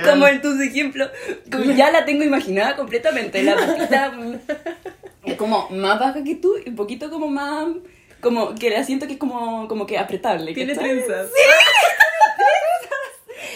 como 0.04 0.26
en 0.26 0.42
tus 0.42 0.60
ejemplos. 0.60 1.12
Como 1.52 1.66
ya 1.66 1.92
la 1.92 2.04
tengo 2.04 2.24
imaginada 2.24 2.76
completamente. 2.76 3.44
La 3.44 3.56
Pepita 3.56 4.12
es 5.32 5.38
como 5.38 5.70
más 5.70 6.00
baja 6.00 6.24
que 6.24 6.36
tú 6.36 6.56
y 6.64 6.70
un 6.70 6.76
poquito 6.76 7.10
como 7.10 7.28
más. 7.28 7.68
Como 8.22 8.54
que 8.54 8.70
la 8.70 8.84
siento 8.84 9.08
que 9.08 9.14
es 9.14 9.20
como, 9.20 9.68
como 9.68 9.86
que 9.88 9.98
apretable. 9.98 10.54
Tiene 10.54 10.76
¿cachai? 10.76 10.92
trenzas. 10.92 11.30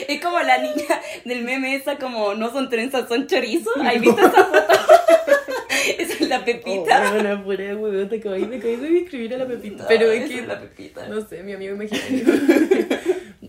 Es 0.08 0.22
como 0.22 0.40
la 0.40 0.58
niña 0.58 1.02
del 1.24 1.44
meme 1.44 1.76
esa, 1.76 1.98
como 1.98 2.34
no 2.36 2.52
son 2.52 2.70
trenzas, 2.70 3.08
son 3.08 3.28
chorizos. 3.28 3.74
¿Has 3.78 4.00
visto 4.00 4.20
esa 4.20 4.46
foto? 4.46 4.74
esa 5.98 6.14
es 6.14 6.30
la 6.30 6.44
Pepita. 6.44 7.14
Oh, 7.14 7.20
una 7.20 7.44
pura 7.44 7.64
de 7.64 7.76
huevo, 7.76 8.08
te 8.10 8.18
acabáis 8.18 8.50
de, 8.50 8.60
de 8.60 8.98
escribir 9.00 9.34
a 9.36 9.38
la 9.38 9.48
Pepita. 9.48 9.88
Pero 9.88 10.12
es 10.12 10.30
que... 10.30 10.40
es 10.40 10.48
la 10.48 10.60
Pepita. 10.60 11.08
No 11.08 11.22
sé, 11.26 11.44
mi 11.44 11.54
amigo 11.54 11.76
imaginario. 11.76 12.26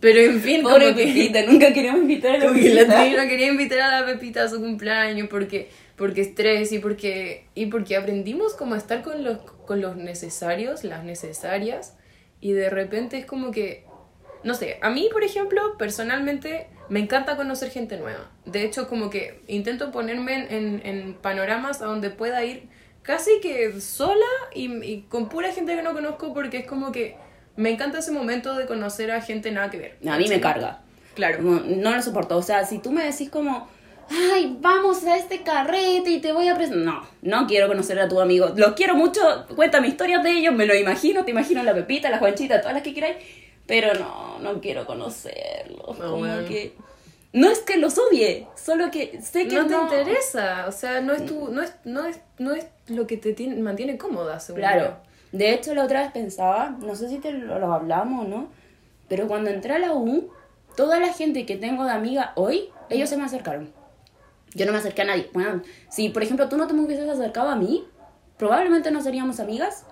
Pero 0.00 0.20
en 0.20 0.40
fin, 0.40 0.62
Pobre 0.62 0.86
como 0.86 0.96
que, 0.96 1.04
Pepita, 1.04 1.42
nunca 1.42 1.72
queríamos 1.72 2.02
invitar 2.02 2.36
a 2.36 2.38
la 2.38 2.46
como 2.46 2.58
que 2.58 2.74
la 2.74 2.80
Pepita. 2.80 3.22
No 3.22 3.28
quería 3.28 3.46
invitar 3.48 3.80
a 3.80 4.00
la 4.00 4.06
Pepita 4.06 4.44
a 4.44 4.48
su 4.48 4.60
cumpleaños 4.60 5.28
porque, 5.28 5.68
porque 5.96 6.20
estrés 6.22 6.72
y 6.72 6.78
porque, 6.78 7.46
y 7.54 7.66
porque 7.66 7.96
aprendimos 7.96 8.54
como 8.54 8.74
a 8.74 8.78
estar 8.78 9.02
con 9.02 9.24
los, 9.24 9.38
con 9.38 9.80
los 9.80 9.96
necesarios, 9.96 10.84
las 10.84 11.04
necesarias, 11.04 11.96
y 12.40 12.52
de 12.52 12.70
repente 12.70 13.18
es 13.18 13.26
como 13.26 13.50
que, 13.50 13.84
no 14.44 14.54
sé, 14.54 14.78
a 14.82 14.90
mí, 14.90 15.08
por 15.12 15.24
ejemplo, 15.24 15.76
personalmente 15.78 16.66
me 16.88 17.00
encanta 17.00 17.36
conocer 17.36 17.70
gente 17.70 17.96
nueva. 17.96 18.30
De 18.44 18.64
hecho, 18.64 18.88
como 18.88 19.10
que 19.10 19.40
intento 19.48 19.90
ponerme 19.90 20.34
en, 20.34 20.52
en, 20.52 20.82
en 20.86 21.14
panoramas 21.14 21.82
a 21.82 21.86
donde 21.86 22.10
pueda 22.10 22.44
ir 22.44 22.68
casi 23.02 23.40
que 23.40 23.80
sola 23.80 24.26
y, 24.54 24.82
y 24.84 25.02
con 25.08 25.28
pura 25.28 25.52
gente 25.52 25.74
que 25.76 25.82
no 25.82 25.94
conozco 25.94 26.34
porque 26.34 26.58
es 26.58 26.66
como 26.66 26.92
que 26.92 27.16
me 27.56 27.70
encanta 27.70 27.98
ese 27.98 28.10
momento 28.12 28.54
de 28.54 28.66
conocer 28.66 29.10
a 29.10 29.20
gente 29.20 29.50
nada 29.50 29.70
que 29.70 29.78
ver. 29.78 29.98
A 30.08 30.16
mí 30.18 30.28
me 30.28 30.40
carga. 30.40 30.80
Claro. 31.14 31.40
No 31.42 31.94
lo 31.96 32.02
soporto. 32.02 32.36
O 32.36 32.42
sea, 32.42 32.64
si 32.66 32.78
tú 32.78 32.90
me 32.92 33.04
decís 33.04 33.30
como, 33.30 33.68
ay, 34.10 34.56
vamos 34.60 35.04
a 35.04 35.16
este 35.16 35.42
carrete 35.42 36.10
y 36.10 36.20
te 36.20 36.32
voy 36.32 36.48
a 36.48 36.54
presentar. 36.54 36.84
No, 36.84 37.08
no 37.22 37.46
quiero 37.46 37.68
conocer 37.68 37.98
a 37.98 38.08
tu 38.08 38.20
amigo. 38.20 38.52
Los 38.56 38.72
quiero 38.74 38.94
mucho, 38.94 39.20
cuéntame 39.56 39.88
historias 39.88 40.22
de 40.22 40.32
ellos, 40.32 40.54
me 40.54 40.66
lo 40.66 40.74
imagino, 40.74 41.24
te 41.24 41.30
imagino 41.30 41.62
la 41.62 41.74
Pepita, 41.74 42.10
la 42.10 42.18
Juanchita, 42.18 42.60
todas 42.60 42.74
las 42.74 42.82
que 42.82 42.92
queráis. 42.94 43.16
Pero 43.66 43.94
no, 43.94 44.38
no 44.40 44.60
quiero 44.60 44.84
conocerlos. 44.86 45.98
No, 45.98 46.04
como 46.10 46.18
bueno. 46.18 46.46
que. 46.48 46.74
No 47.32 47.50
es 47.50 47.58
que 47.58 47.76
los 47.76 47.98
odie, 47.98 48.46
solo 48.54 48.90
que 48.90 49.20
sé 49.20 49.46
que 49.46 49.56
no 49.56 49.66
te 49.66 49.74
interesa, 49.74 50.64
o 50.68 50.72
sea, 50.72 51.02
no 51.02 51.12
es 51.12 51.26
tu, 51.26 51.48
no 51.48 51.60
es, 51.62 51.74
no 51.84 52.06
es, 52.06 52.18
no 52.38 52.54
es 52.54 52.66
lo 52.88 53.06
que 53.06 53.18
te 53.18 53.34
tiene- 53.34 53.56
mantiene 53.56 53.98
cómoda, 53.98 54.40
según 54.40 54.60
Claro. 54.60 54.96
De 55.36 55.52
hecho, 55.52 55.74
la 55.74 55.84
otra 55.84 56.00
vez 56.00 56.12
pensaba, 56.12 56.74
no 56.80 56.96
sé 56.96 57.10
si 57.10 57.18
te 57.18 57.30
lo, 57.30 57.72
hablamos 57.74 58.24
o 58.24 58.28
no, 58.28 58.48
pero 59.06 59.28
cuando 59.28 59.50
entré 59.50 59.74
a 59.74 59.78
la 59.78 59.92
U, 59.92 60.30
toda 60.76 60.98
la 60.98 61.12
gente 61.12 61.44
que 61.44 61.56
tengo 61.56 61.84
de 61.84 61.90
amiga 61.90 62.32
hoy, 62.36 62.70
ellos 62.88 63.10
se 63.10 63.18
me 63.18 63.24
acercaron. 63.24 63.70
Yo 64.54 64.64
no 64.64 64.72
me 64.72 64.78
acerqué 64.78 65.02
a 65.02 65.04
nadie. 65.04 65.28
Bueno, 65.34 65.62
si 65.90 66.08
por 66.08 66.22
ejemplo 66.22 66.48
tú 66.48 66.56
no 66.56 66.66
te 66.66 66.72
hubieses 66.72 67.06
acercado 67.06 67.50
a 67.50 67.56
mí, 67.56 67.84
probablemente 68.38 68.90
no 68.90 69.02
seríamos 69.02 69.38
amigas, 69.38 69.84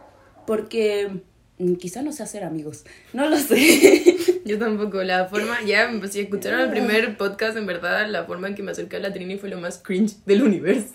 porque 0.46 1.20
mm, 1.58 1.74
quizá 1.74 2.00
no 2.00 2.12
sé 2.12 2.22
hacer 2.22 2.42
amigos. 2.42 2.86
No 3.12 3.28
lo 3.28 3.36
sé. 3.36 4.16
Yo 4.46 4.58
tampoco, 4.58 5.02
la 5.02 5.26
forma, 5.26 5.60
ya, 5.66 5.90
si 6.10 6.20
escucharon 6.20 6.60
el 6.60 6.70
primer 6.70 7.18
podcast, 7.18 7.58
en 7.58 7.66
verdad, 7.66 8.08
la 8.08 8.24
forma 8.24 8.48
en 8.48 8.54
que 8.54 8.62
me 8.62 8.70
acerqué 8.72 8.96
a 8.96 9.00
la 9.00 9.12
Trini 9.12 9.36
fue 9.36 9.50
lo 9.50 9.58
más 9.58 9.76
cringe 9.76 10.16
del 10.24 10.42
universo. 10.42 10.94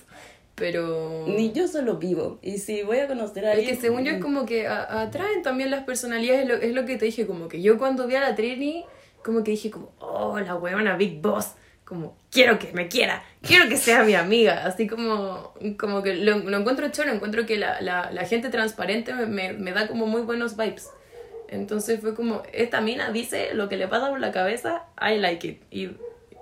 Pero... 0.59 1.25
Ni 1.27 1.51
yo 1.51 1.67
solo 1.67 1.97
vivo. 1.97 2.37
Y 2.41 2.57
si 2.57 2.83
voy 2.83 2.99
a 2.99 3.07
conocer 3.07 3.45
a 3.45 3.53
Es 3.53 3.57
alguien... 3.59 3.75
que 3.75 3.81
según 3.81 4.05
yo 4.05 4.11
es 4.11 4.21
como 4.21 4.45
que 4.45 4.67
atraen 4.67 5.41
también 5.41 5.71
las 5.71 5.83
personalidades, 5.85 6.43
es 6.43 6.47
lo, 6.47 6.55
es 6.55 6.73
lo 6.73 6.85
que 6.85 6.97
te 6.97 7.05
dije, 7.05 7.25
como 7.25 7.47
que 7.47 7.61
yo 7.61 7.77
cuando 7.77 8.05
vi 8.07 8.15
a 8.15 8.19
la 8.19 8.35
Trini, 8.35 8.85
como 9.23 9.43
que 9.43 9.51
dije 9.51 9.71
como, 9.71 9.91
oh, 9.99 10.39
la 10.39 10.55
huevona 10.55 10.95
Big 10.97 11.21
Boss, 11.21 11.53
como, 11.85 12.15
quiero 12.31 12.59
que 12.59 12.71
me 12.73 12.87
quiera, 12.87 13.23
quiero 13.41 13.67
que 13.67 13.75
sea 13.77 14.03
mi 14.03 14.13
amiga, 14.13 14.63
así 14.65 14.85
como, 14.85 15.53
como 15.79 16.03
que 16.03 16.13
lo, 16.13 16.37
lo 16.37 16.57
encuentro 16.57 16.89
choro, 16.89 17.11
encuentro 17.11 17.45
que 17.47 17.57
la, 17.57 17.81
la, 17.81 18.11
la 18.11 18.25
gente 18.25 18.49
transparente 18.49 19.13
me, 19.13 19.25
me, 19.25 19.53
me 19.53 19.71
da 19.71 19.87
como 19.87 20.05
muy 20.05 20.21
buenos 20.21 20.55
vibes. 20.55 20.89
Entonces 21.47 21.99
fue 21.99 22.13
como, 22.13 22.43
esta 22.53 22.79
mina 22.79 23.09
dice 23.11 23.55
lo 23.55 23.69
que 23.69 23.77
le 23.77 23.87
pasa 23.87 24.09
por 24.09 24.19
la 24.19 24.31
cabeza, 24.31 24.85
I 25.01 25.17
like 25.17 25.47
it. 25.47 25.61
Y, 25.71 25.89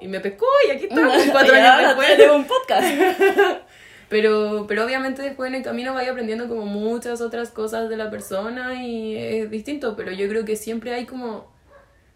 y 0.01 0.07
me 0.09 0.19
pescó 0.19 0.45
y 0.67 0.71
aquí 0.71 0.85
estamos 0.89 1.15
cuatro 1.31 1.53
Y 1.53 1.57
años 1.57 1.69
ahora 1.69 1.95
después. 1.95 2.31
un 2.35 2.45
podcast. 2.45 2.87
Pero, 4.09 4.65
pero 4.67 4.85
obviamente 4.85 5.21
después 5.21 5.49
en 5.49 5.55
el 5.55 5.63
camino 5.63 5.93
vaya 5.93 6.11
aprendiendo 6.11 6.47
como 6.47 6.65
muchas 6.65 7.19
otras 7.19 7.49
cosas 7.49 7.89
de 7.89 7.97
la 7.97 8.09
persona 8.09 8.81
y 8.83 9.17
es 9.17 9.49
distinto, 9.51 9.95
pero 9.97 10.11
yo 10.11 10.29
creo 10.29 10.45
que 10.45 10.55
siempre 10.55 10.93
hay 10.93 11.05
como, 11.05 11.51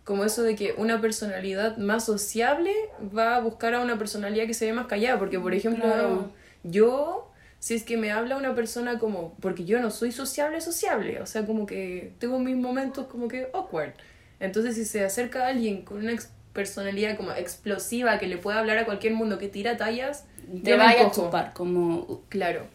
como 0.05 0.23
eso 0.23 0.41
de 0.43 0.55
que 0.55 0.73
una 0.77 1.01
personalidad 1.01 1.75
más 1.77 2.05
sociable 2.05 2.73
va 3.15 3.35
a 3.35 3.39
buscar 3.41 3.73
a 3.73 3.81
una 3.81 3.97
personalidad 3.97 4.45
que 4.47 4.53
se 4.53 4.67
ve 4.67 4.73
más 4.73 4.87
callada, 4.87 5.19
porque 5.19 5.37
por 5.39 5.53
ejemplo 5.53 5.83
Claro. 5.83 6.31
yo, 6.63 7.29
si 7.59 7.73
es 7.75 7.83
que 7.83 7.97
me 7.97 8.11
habla 8.11 8.37
una 8.37 8.55
persona 8.55 8.97
como, 8.97 9.35
porque 9.41 9.65
yo 9.65 9.81
no 9.81 9.91
soy 9.91 10.13
sociable, 10.13 10.61
sociable, 10.61 11.21
o 11.21 11.25
sea, 11.25 11.45
como 11.45 11.65
que 11.65 12.13
tengo 12.19 12.39
mis 12.39 12.55
momentos 12.55 13.07
como 13.07 13.27
que 13.27 13.49
awkward. 13.53 13.91
Entonces 14.39 14.75
si 14.75 14.85
se 14.85 15.03
acerca 15.03 15.45
alguien 15.45 15.81
con 15.83 15.97
una 15.97 16.13
personalidad 16.53 17.17
como 17.17 17.33
explosiva 17.33 18.17
que 18.17 18.27
le 18.27 18.37
puede 18.37 18.57
hablar 18.57 18.77
a 18.77 18.85
cualquier 18.85 19.13
mundo 19.13 19.37
que 19.37 19.49
tira 19.49 19.75
tallas, 19.77 20.25
Te 20.63 20.75
vaya 20.75 21.07
a 21.07 21.11
chupar, 21.11 21.53
como... 21.53 22.21
Claro. 22.29 22.65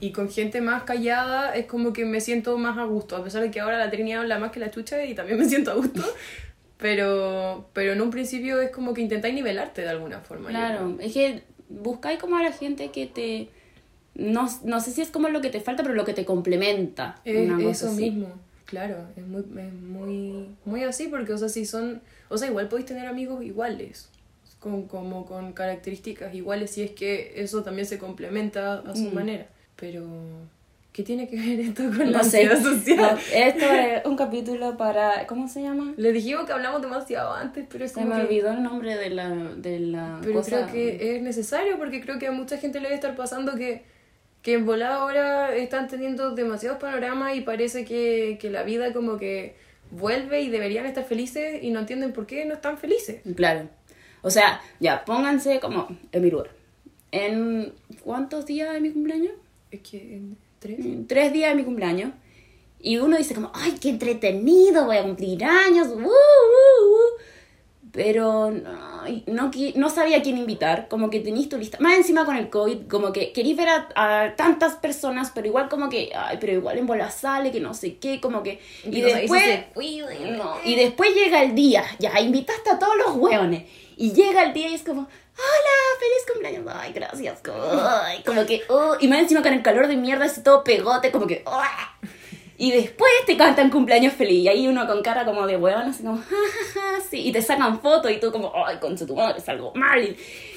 Y 0.00 0.12
con 0.12 0.30
gente 0.30 0.60
más 0.60 0.84
callada 0.84 1.54
es 1.54 1.66
como 1.66 1.92
que 1.92 2.04
me 2.06 2.20
siento 2.20 2.56
más 2.56 2.78
a 2.78 2.84
gusto, 2.84 3.16
a 3.16 3.22
pesar 3.24 3.42
de 3.42 3.50
que 3.50 3.60
ahora 3.60 3.78
la 3.78 3.90
Trini 3.90 4.14
habla 4.14 4.38
más 4.38 4.50
que 4.50 4.60
la 4.60 4.70
chucha 4.70 5.04
y 5.04 5.14
también 5.14 5.38
me 5.38 5.44
siento 5.44 5.72
a 5.72 5.74
gusto. 5.74 6.02
Pero, 6.78 7.68
pero 7.74 7.92
en 7.92 8.00
un 8.00 8.08
principio 8.08 8.58
es 8.62 8.70
como 8.70 8.94
que 8.94 9.02
intentáis 9.02 9.34
nivelarte 9.34 9.82
de 9.82 9.90
alguna 9.90 10.20
forma. 10.20 10.48
Claro, 10.48 10.96
es 10.98 11.12
que 11.12 11.42
buscáis 11.68 12.18
como 12.18 12.36
a 12.36 12.42
la 12.42 12.52
gente 12.52 12.90
que 12.90 13.06
te... 13.06 13.50
No, 14.14 14.48
no 14.64 14.80
sé 14.80 14.90
si 14.90 15.02
es 15.02 15.10
como 15.10 15.28
lo 15.28 15.42
que 15.42 15.50
te 15.50 15.60
falta, 15.60 15.82
pero 15.82 15.94
lo 15.94 16.06
que 16.06 16.14
te 16.14 16.24
complementa. 16.24 17.20
Es 17.24 17.50
eso 17.60 17.88
así. 17.88 18.10
mismo, 18.10 18.28
claro, 18.64 18.96
es 19.16 19.26
muy, 19.26 19.40
es 19.40 19.72
muy, 19.74 20.48
muy 20.64 20.84
así 20.84 21.08
porque, 21.08 21.32
o 21.32 21.38
sea, 21.38 21.48
si 21.48 21.66
son, 21.66 22.00
o 22.28 22.38
sea, 22.38 22.48
igual 22.48 22.68
podéis 22.68 22.86
tener 22.86 23.06
amigos 23.06 23.44
iguales, 23.44 24.08
con, 24.60 24.86
como 24.86 25.26
con 25.26 25.52
características 25.52 26.34
iguales, 26.34 26.70
si 26.70 26.82
es 26.82 26.92
que 26.92 27.32
eso 27.36 27.62
también 27.62 27.86
se 27.86 27.98
complementa 27.98 28.74
a 28.86 28.94
su 28.94 29.04
Mm. 29.10 29.14
manera. 29.14 29.46
Pero, 29.76 30.04
¿qué 30.92 31.02
tiene 31.02 31.28
que 31.28 31.36
ver 31.36 31.58
esto 31.60 31.84
con 31.96 32.12
la 32.12 32.22
sé. 32.22 32.46
ansiedad 32.48 32.62
social? 32.62 32.98
No, 33.14 33.18
esto 33.34 33.64
es 33.64 34.04
un 34.04 34.16
capítulo 34.16 34.76
para... 34.76 35.26
¿Cómo 35.26 35.48
se 35.48 35.62
llama? 35.62 35.94
Le 35.96 36.12
dijimos 36.12 36.44
que 36.44 36.52
hablamos 36.52 36.82
demasiado 36.82 37.32
antes, 37.32 37.64
pero 37.70 37.84
es 37.86 37.92
Se 37.92 38.00
como 38.02 38.14
me 38.14 38.20
que- 38.20 38.26
olvidó 38.26 38.52
el 38.52 38.62
nombre 38.62 38.96
de 38.96 39.08
la, 39.10 39.30
de 39.30 39.80
la 39.80 40.18
Pero 40.22 40.34
cosa. 40.34 40.66
creo 40.66 40.72
que 40.72 41.16
es 41.16 41.22
necesario 41.22 41.78
porque 41.78 42.00
creo 42.02 42.18
que 42.18 42.26
a 42.26 42.32
mucha 42.32 42.58
gente 42.58 42.78
le 42.80 42.84
debe 42.88 42.96
estar 42.96 43.16
pasando 43.16 43.54
que, 43.56 43.82
que 44.42 44.52
en 44.54 44.66
volada 44.66 44.96
ahora 44.96 45.54
están 45.56 45.88
teniendo 45.88 46.34
demasiados 46.34 46.78
panoramas 46.78 47.34
y 47.36 47.40
parece 47.40 47.84
que, 47.86 48.36
que 48.40 48.50
la 48.50 48.62
vida 48.62 48.92
como 48.92 49.16
que 49.16 49.54
vuelve 49.90 50.42
y 50.42 50.50
deberían 50.50 50.86
estar 50.86 51.04
felices 51.04 51.62
y 51.62 51.70
no 51.70 51.80
entienden 51.80 52.12
por 52.12 52.26
qué 52.26 52.44
no 52.44 52.54
están 52.54 52.76
felices. 52.78 53.22
Claro. 53.34 53.68
O 54.22 54.30
sea, 54.30 54.60
ya, 54.80 55.04
pónganse 55.04 55.60
como 55.60 55.88
en 56.12 56.22
mi 56.22 56.30
lugar. 56.30 56.50
¿En 57.12 57.72
cuántos 58.04 58.46
días 58.46 58.72
de 58.72 58.80
mi 58.80 58.90
cumpleaños? 58.90 59.32
Es 59.70 59.80
que 59.80 60.16
en 60.16 60.36
tres. 60.58 60.78
En 60.80 61.06
Tres 61.06 61.32
días 61.32 61.50
de 61.50 61.56
mi 61.56 61.64
cumpleaños. 61.64 62.12
Y 62.82 62.98
uno 62.98 63.16
dice 63.16 63.34
como, 63.34 63.50
ay, 63.54 63.76
qué 63.80 63.90
entretenido, 63.90 64.86
voy 64.86 64.96
a 64.96 65.02
cumplir 65.02 65.44
años. 65.44 65.88
uh, 65.88 65.98
uh, 65.98 66.04
uh". 66.04 67.20
Pero 67.92 68.50
no, 68.52 69.20
no, 69.26 69.50
no 69.74 69.90
sabía 69.90 70.22
quién 70.22 70.38
invitar, 70.38 70.86
como 70.88 71.10
que 71.10 71.20
tenéis 71.20 71.48
tu 71.48 71.56
lista. 71.58 71.78
Más 71.80 71.96
encima 71.96 72.24
con 72.24 72.36
el 72.36 72.48
COVID, 72.48 72.86
como 72.88 73.12
que 73.12 73.32
queréis 73.32 73.56
ver 73.56 73.68
a, 73.68 73.88
a 73.96 74.36
tantas 74.36 74.74
personas, 74.76 75.32
pero 75.34 75.46
igual 75.48 75.68
como 75.68 75.88
que, 75.88 76.12
ay, 76.14 76.38
pero 76.40 76.52
igual 76.52 76.78
en 76.78 76.86
bola 76.86 77.10
sale, 77.10 77.50
que 77.50 77.58
no 77.60 77.74
sé 77.74 77.96
qué, 77.96 78.20
como 78.20 78.42
que... 78.42 78.60
Y 78.84 79.00
después... 79.00 79.42
se. 79.42 79.66
No, 80.36 80.54
y 80.64 80.76
después 80.76 81.14
llega 81.14 81.42
el 81.42 81.54
día, 81.54 81.84
ya 81.98 82.20
invitaste 82.20 82.70
a 82.70 82.78
todos 82.78 82.96
los 82.96 83.16
hueones. 83.16 83.64
Y 83.96 84.12
llega 84.12 84.44
el 84.44 84.52
día 84.52 84.68
y 84.68 84.74
es 84.74 84.82
como, 84.82 85.00
hola, 85.02 85.98
feliz 85.98 86.26
cumpleaños. 86.32 86.64
Ay, 86.74 86.92
gracias. 86.92 87.40
Como, 87.40 87.58
ay, 87.62 88.22
como 88.24 88.46
que, 88.46 88.62
oh, 88.68 88.96
y 89.00 89.08
más 89.08 89.18
encima 89.18 89.42
con 89.42 89.52
el 89.52 89.62
calor 89.62 89.88
de 89.88 89.96
mierda, 89.96 90.26
así 90.26 90.42
todo 90.42 90.62
pegote, 90.64 91.10
como 91.10 91.26
que, 91.26 91.42
"Ah". 91.44 91.94
Y 92.60 92.72
después 92.72 93.10
te 93.24 93.38
cantan 93.38 93.70
cumpleaños 93.70 94.12
feliz. 94.12 94.44
Y 94.44 94.48
ahí 94.48 94.68
uno 94.68 94.86
con 94.86 95.00
cara 95.02 95.24
como 95.24 95.46
de 95.46 95.56
hueón, 95.56 95.88
así 95.88 96.02
como, 96.02 96.18
ja, 96.18 96.36
ja, 96.74 96.80
ja, 96.80 97.00
sí. 97.00 97.26
Y 97.26 97.32
te 97.32 97.40
sacan 97.40 97.80
fotos 97.80 98.10
y 98.10 98.20
tú 98.20 98.30
como, 98.30 98.52
ay, 98.54 98.76
concha 98.78 99.06
tu 99.06 99.16
madre, 99.16 99.38
es 99.38 99.48
algo 99.48 99.72
mal. 99.74 100.04
Y 100.04 100.14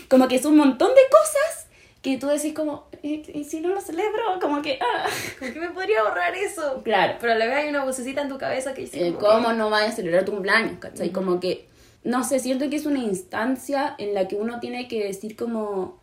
como 0.10 0.28
que 0.28 0.36
es 0.36 0.44
un 0.44 0.58
montón 0.58 0.90
de 0.90 1.02
cosas 1.10 1.70
que 2.02 2.18
tú 2.18 2.28
decís 2.28 2.54
como, 2.54 2.88
¿y, 3.02 3.24
y 3.32 3.46
si 3.46 3.62
no 3.62 3.70
lo 3.70 3.80
celebro? 3.80 4.22
Como 4.42 4.62
que, 4.62 4.78
ah. 4.82 5.08
¿Por 5.40 5.54
qué 5.54 5.60
me 5.62 5.70
podría 5.70 6.02
ahorrar 6.02 6.36
eso? 6.36 6.82
Claro. 6.84 7.16
Pero 7.22 7.32
a 7.32 7.36
la 7.38 7.46
vez 7.46 7.56
hay 7.56 7.70
una 7.70 7.86
vocecita 7.86 8.22
en 8.22 8.28
tu 8.28 8.38
cabeza 8.38 8.74
que 8.74 8.82
dice 8.82 9.08
Eh, 9.08 9.16
¿Cómo 9.18 9.54
no 9.54 9.70
vayas 9.70 9.94
a 9.94 9.96
celebrar 9.96 10.26
tu 10.26 10.34
cumpleaños? 10.34 10.80
¿Cachai? 10.80 11.12
Como 11.12 11.40
que, 11.40 11.70
no 12.04 12.26
sé, 12.26 12.40
siento 12.40 12.70
que 12.70 12.76
es 12.76 12.86
una 12.86 13.00
instancia 13.00 13.96
en 13.98 14.14
la 14.14 14.28
que 14.28 14.36
uno 14.36 14.60
tiene 14.60 14.90
que 14.90 15.06
decir 15.06 15.38
como 15.38 16.02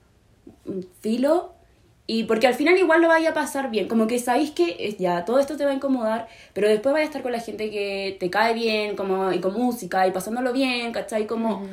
filo 1.03 1.60
y 2.07 2.25
porque 2.25 2.47
al 2.47 2.55
final 2.55 2.77
igual 2.77 3.03
lo 3.03 3.09
vaya 3.09 3.31
a 3.31 3.35
pasar 3.35 3.71
bien, 3.71 3.87
como 3.87 4.07
que 4.07 4.19
sabéis 4.19 4.51
que 4.51 4.77
eh, 4.79 4.97
ya 4.99 5.25
todo 5.25 5.39
esto 5.39 5.57
te 5.57 5.65
va 5.65 5.71
a 5.71 5.75
incomodar, 5.75 6.29
pero 6.53 6.69
después 6.69 6.93
vaya 6.93 7.05
a 7.05 7.07
estar 7.07 7.23
con 7.23 7.33
la 7.33 7.41
gente 7.41 7.71
que 7.71 8.17
te 8.19 8.31
cae 8.31 8.55
bien, 8.55 8.97
como 8.97 9.33
y 9.33 9.41
con 9.41 9.55
música 9.55 10.07
y 10.07 10.11
pasándolo 10.11 10.53
bien, 10.53 10.93
¿cachai? 10.93 11.27
Como 11.27 11.67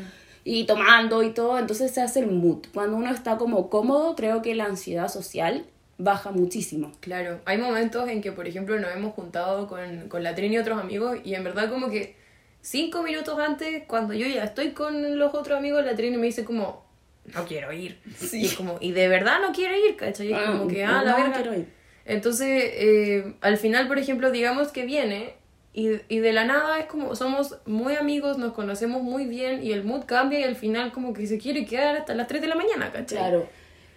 y 0.43 0.63
tomando 0.65 1.23
y 1.23 1.31
todo, 1.31 1.59
entonces 1.59 1.91
se 1.91 2.01
hace 2.01 2.21
el 2.21 2.27
mood. 2.31 2.59
Cuando 2.73 2.95
uno 2.95 3.11
está 3.11 3.37
como 3.37 3.69
cómodo, 3.69 4.15
creo 4.15 4.41
que 4.41 4.55
la 4.55 4.63
ansiedad 4.63 5.09
social 5.09 5.65
baja 5.97 6.31
muchísimo. 6.31 6.91
Claro, 7.01 7.41
hay 7.43 7.57
momentos 7.57 8.07
en 8.07 8.21
que, 8.21 8.31
por 8.31 8.47
ejemplo, 8.47 8.79
nos 8.79 8.95
hemos 8.95 9.13
juntado 9.13 9.67
con, 9.67 10.07
con 10.07 10.23
la 10.23 10.35
Trini 10.35 10.55
y 10.55 10.59
otros 10.59 10.79
amigos 10.79 11.17
y 11.25 11.33
en 11.33 11.43
verdad 11.43 11.69
como 11.69 11.89
que 11.89 12.15
cinco 12.61 13.03
minutos 13.03 13.37
antes, 13.39 13.83
cuando 13.87 14.13
yo 14.13 14.25
ya 14.27 14.43
estoy 14.43 14.71
con 14.71 15.19
los 15.19 15.33
otros 15.33 15.57
amigos, 15.57 15.83
la 15.83 15.95
Trini 15.95 16.15
me 16.15 16.27
dice 16.27 16.45
como, 16.45 16.86
no 17.33 17.45
quiero 17.45 17.71
ir. 17.73 17.99
Sí. 18.17 18.41
Y, 18.41 18.45
es 18.45 18.53
como, 18.53 18.77
y 18.79 18.91
de 18.91 19.07
verdad 19.07 19.39
no 19.41 19.51
quiere 19.53 19.79
ir, 19.87 19.95
¿cachai? 19.95 20.29
Y 20.29 20.33
es 20.33 20.41
como 20.41 20.67
que, 20.67 20.83
ah, 20.83 21.03
la 21.03 21.11
no 21.11 21.17
verga. 21.17 21.33
quiero 21.33 21.53
ir. 21.53 21.67
Entonces, 22.05 22.47
eh, 22.49 23.33
al 23.41 23.57
final, 23.57 23.87
por 23.87 23.99
ejemplo, 23.99 24.31
digamos 24.31 24.69
que 24.69 24.85
viene 24.85 25.33
y, 25.73 25.89
y 26.07 26.19
de 26.19 26.33
la 26.33 26.45
nada 26.45 26.79
es 26.79 26.85
como, 26.85 27.15
somos 27.15 27.57
muy 27.65 27.95
amigos, 27.95 28.37
nos 28.37 28.53
conocemos 28.53 29.01
muy 29.01 29.25
bien 29.25 29.61
y 29.63 29.73
el 29.73 29.83
mood 29.83 30.05
cambia 30.05 30.39
y 30.39 30.43
al 30.43 30.55
final 30.55 30.91
como 30.91 31.13
que 31.13 31.27
se 31.27 31.37
quiere 31.37 31.65
quedar 31.65 31.97
hasta 31.97 32.15
las 32.15 32.27
3 32.27 32.41
de 32.41 32.47
la 32.47 32.55
mañana, 32.55 32.91
¿cachai? 32.91 33.17
Claro. 33.17 33.47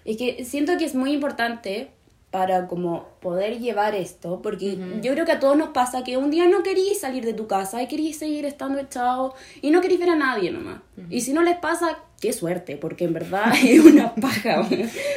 Es 0.04 0.16
que 0.16 0.44
siento 0.44 0.76
que 0.76 0.84
es 0.84 0.94
muy 0.94 1.12
importante 1.12 1.90
para 2.30 2.68
como 2.68 3.08
poder 3.20 3.58
llevar 3.58 3.94
esto, 3.96 4.40
porque 4.40 4.78
yo 5.02 5.12
creo 5.12 5.24
que 5.24 5.32
a 5.32 5.40
todos 5.40 5.56
nos 5.56 5.70
pasa 5.70 6.04
que 6.04 6.16
un 6.16 6.30
día 6.30 6.46
no 6.46 6.62
querís 6.62 7.00
salir 7.00 7.24
de 7.24 7.34
tu 7.34 7.48
casa 7.48 7.82
y 7.82 7.88
querís 7.88 8.18
seguir 8.18 8.44
estando 8.44 8.78
echado 8.78 9.34
y 9.60 9.70
no 9.70 9.80
querís 9.80 9.98
ver 9.98 10.10
a 10.10 10.16
nadie 10.16 10.52
nomás. 10.52 10.80
Y 11.08 11.22
si 11.22 11.32
no 11.32 11.42
les 11.42 11.56
pasa, 11.58 11.98
qué 12.20 12.32
suerte, 12.32 12.76
porque 12.76 13.04
en 13.04 13.14
verdad 13.14 13.52
es 13.64 13.84
una 13.84 14.14
paja. 14.14 14.62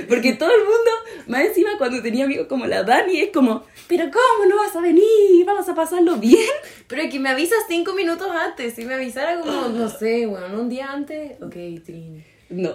porque 0.09 0.33
todo 0.33 0.49
el 0.49 0.63
mundo, 0.63 0.91
más 1.27 1.41
encima 1.45 1.77
cuando 1.77 2.01
tenía 2.01 2.25
amigos 2.25 2.47
como 2.47 2.65
la 2.65 2.81
Dani, 2.83 3.19
es 3.19 3.29
como, 3.31 3.63
pero 3.87 4.05
¿cómo 4.05 4.49
no 4.49 4.57
vas 4.57 4.75
a 4.75 4.81
venir? 4.81 5.45
Vamos 5.45 5.69
a 5.69 5.75
pasarlo 5.75 6.15
bien. 6.17 6.39
Pero 6.87 7.09
que 7.09 7.19
me 7.19 7.29
avisas 7.29 7.59
cinco 7.67 7.93
minutos 7.93 8.27
antes. 8.29 8.73
Si 8.73 8.85
me 8.85 8.93
avisara 8.93 9.39
como, 9.39 9.67
no 9.69 9.89
sé, 9.89 10.25
bueno, 10.25 10.61
un 10.61 10.69
día 10.69 10.91
antes. 10.91 11.41
Ok, 11.41 11.55
Trini. 11.83 12.23
No, 12.49 12.71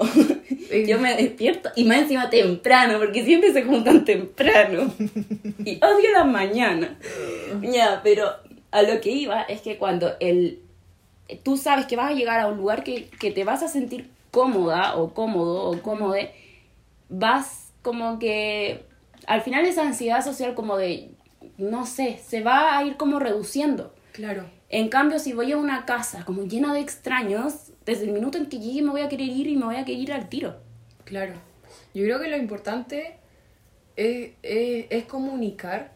yo 0.87 0.99
me 0.99 1.15
despierto 1.15 1.71
y 1.77 1.85
más 1.85 1.99
encima 1.99 2.31
temprano, 2.31 2.99
porque 2.99 3.25
siempre 3.25 3.53
se 3.53 3.63
juntan 3.63 4.05
temprano. 4.05 4.93
Y 5.65 5.77
odio 5.77 6.13
las 6.13 6.27
mañanas. 6.27 6.91
Ya, 7.63 8.01
pero 8.03 8.31
a 8.71 8.83
lo 8.83 9.01
que 9.01 9.11
iba 9.11 9.43
es 9.43 9.61
que 9.61 9.77
cuando 9.77 10.13
el, 10.21 10.61
tú 11.43 11.57
sabes 11.57 11.87
que 11.87 11.97
vas 11.97 12.11
a 12.11 12.15
llegar 12.15 12.41
a 12.41 12.49
un 12.49 12.57
lugar 12.57 12.83
que, 12.85 13.09
que 13.21 13.31
te 13.31 13.45
vas 13.45 13.63
a 13.63 13.69
sentir 13.69 14.11
cómoda 14.31 14.97
o 14.97 15.15
cómodo 15.15 15.71
o 15.71 15.81
cómode, 15.83 16.33
vas 17.09 17.73
como 17.83 18.19
que 18.19 18.85
al 19.27 19.43
final 19.43 19.65
esa 19.65 19.83
ansiedad 19.83 20.25
social 20.25 20.55
como 20.55 20.77
de, 20.77 21.11
no 21.57 21.87
sé, 21.87 22.19
se 22.27 22.43
va 22.43 22.77
a 22.77 22.85
ir 22.85 22.97
como 22.97 23.19
reduciendo. 23.19 23.95
Claro. 24.13 24.45
En 24.71 24.89
cambio, 24.89 25.19
si 25.19 25.33
voy 25.33 25.53
a 25.53 25.57
una 25.57 25.87
casa 25.87 26.25
como 26.25 26.43
llena 26.43 26.75
de 26.75 26.81
extraños, 26.81 27.68
desde 27.89 28.05
el 28.05 28.13
minuto 28.13 28.39
en 28.39 28.47
que 28.47 28.59
llegue 28.59 28.83
me 28.83 28.91
voy 28.91 29.01
a 29.01 29.09
querer 29.09 29.29
ir 29.29 29.47
y 29.49 29.57
me 29.57 29.65
voy 29.65 29.77
a 29.77 29.85
querer 29.85 30.01
ir 30.03 30.13
al 30.13 30.29
tiro. 30.29 30.57
Claro. 31.05 31.33
Yo 31.95 32.05
creo 32.05 32.21
que 32.21 32.29
lo 32.29 32.37
importante 32.37 33.17
es, 33.97 34.31
es, 34.43 34.87
es 34.91 35.05
comunicar 35.05 35.93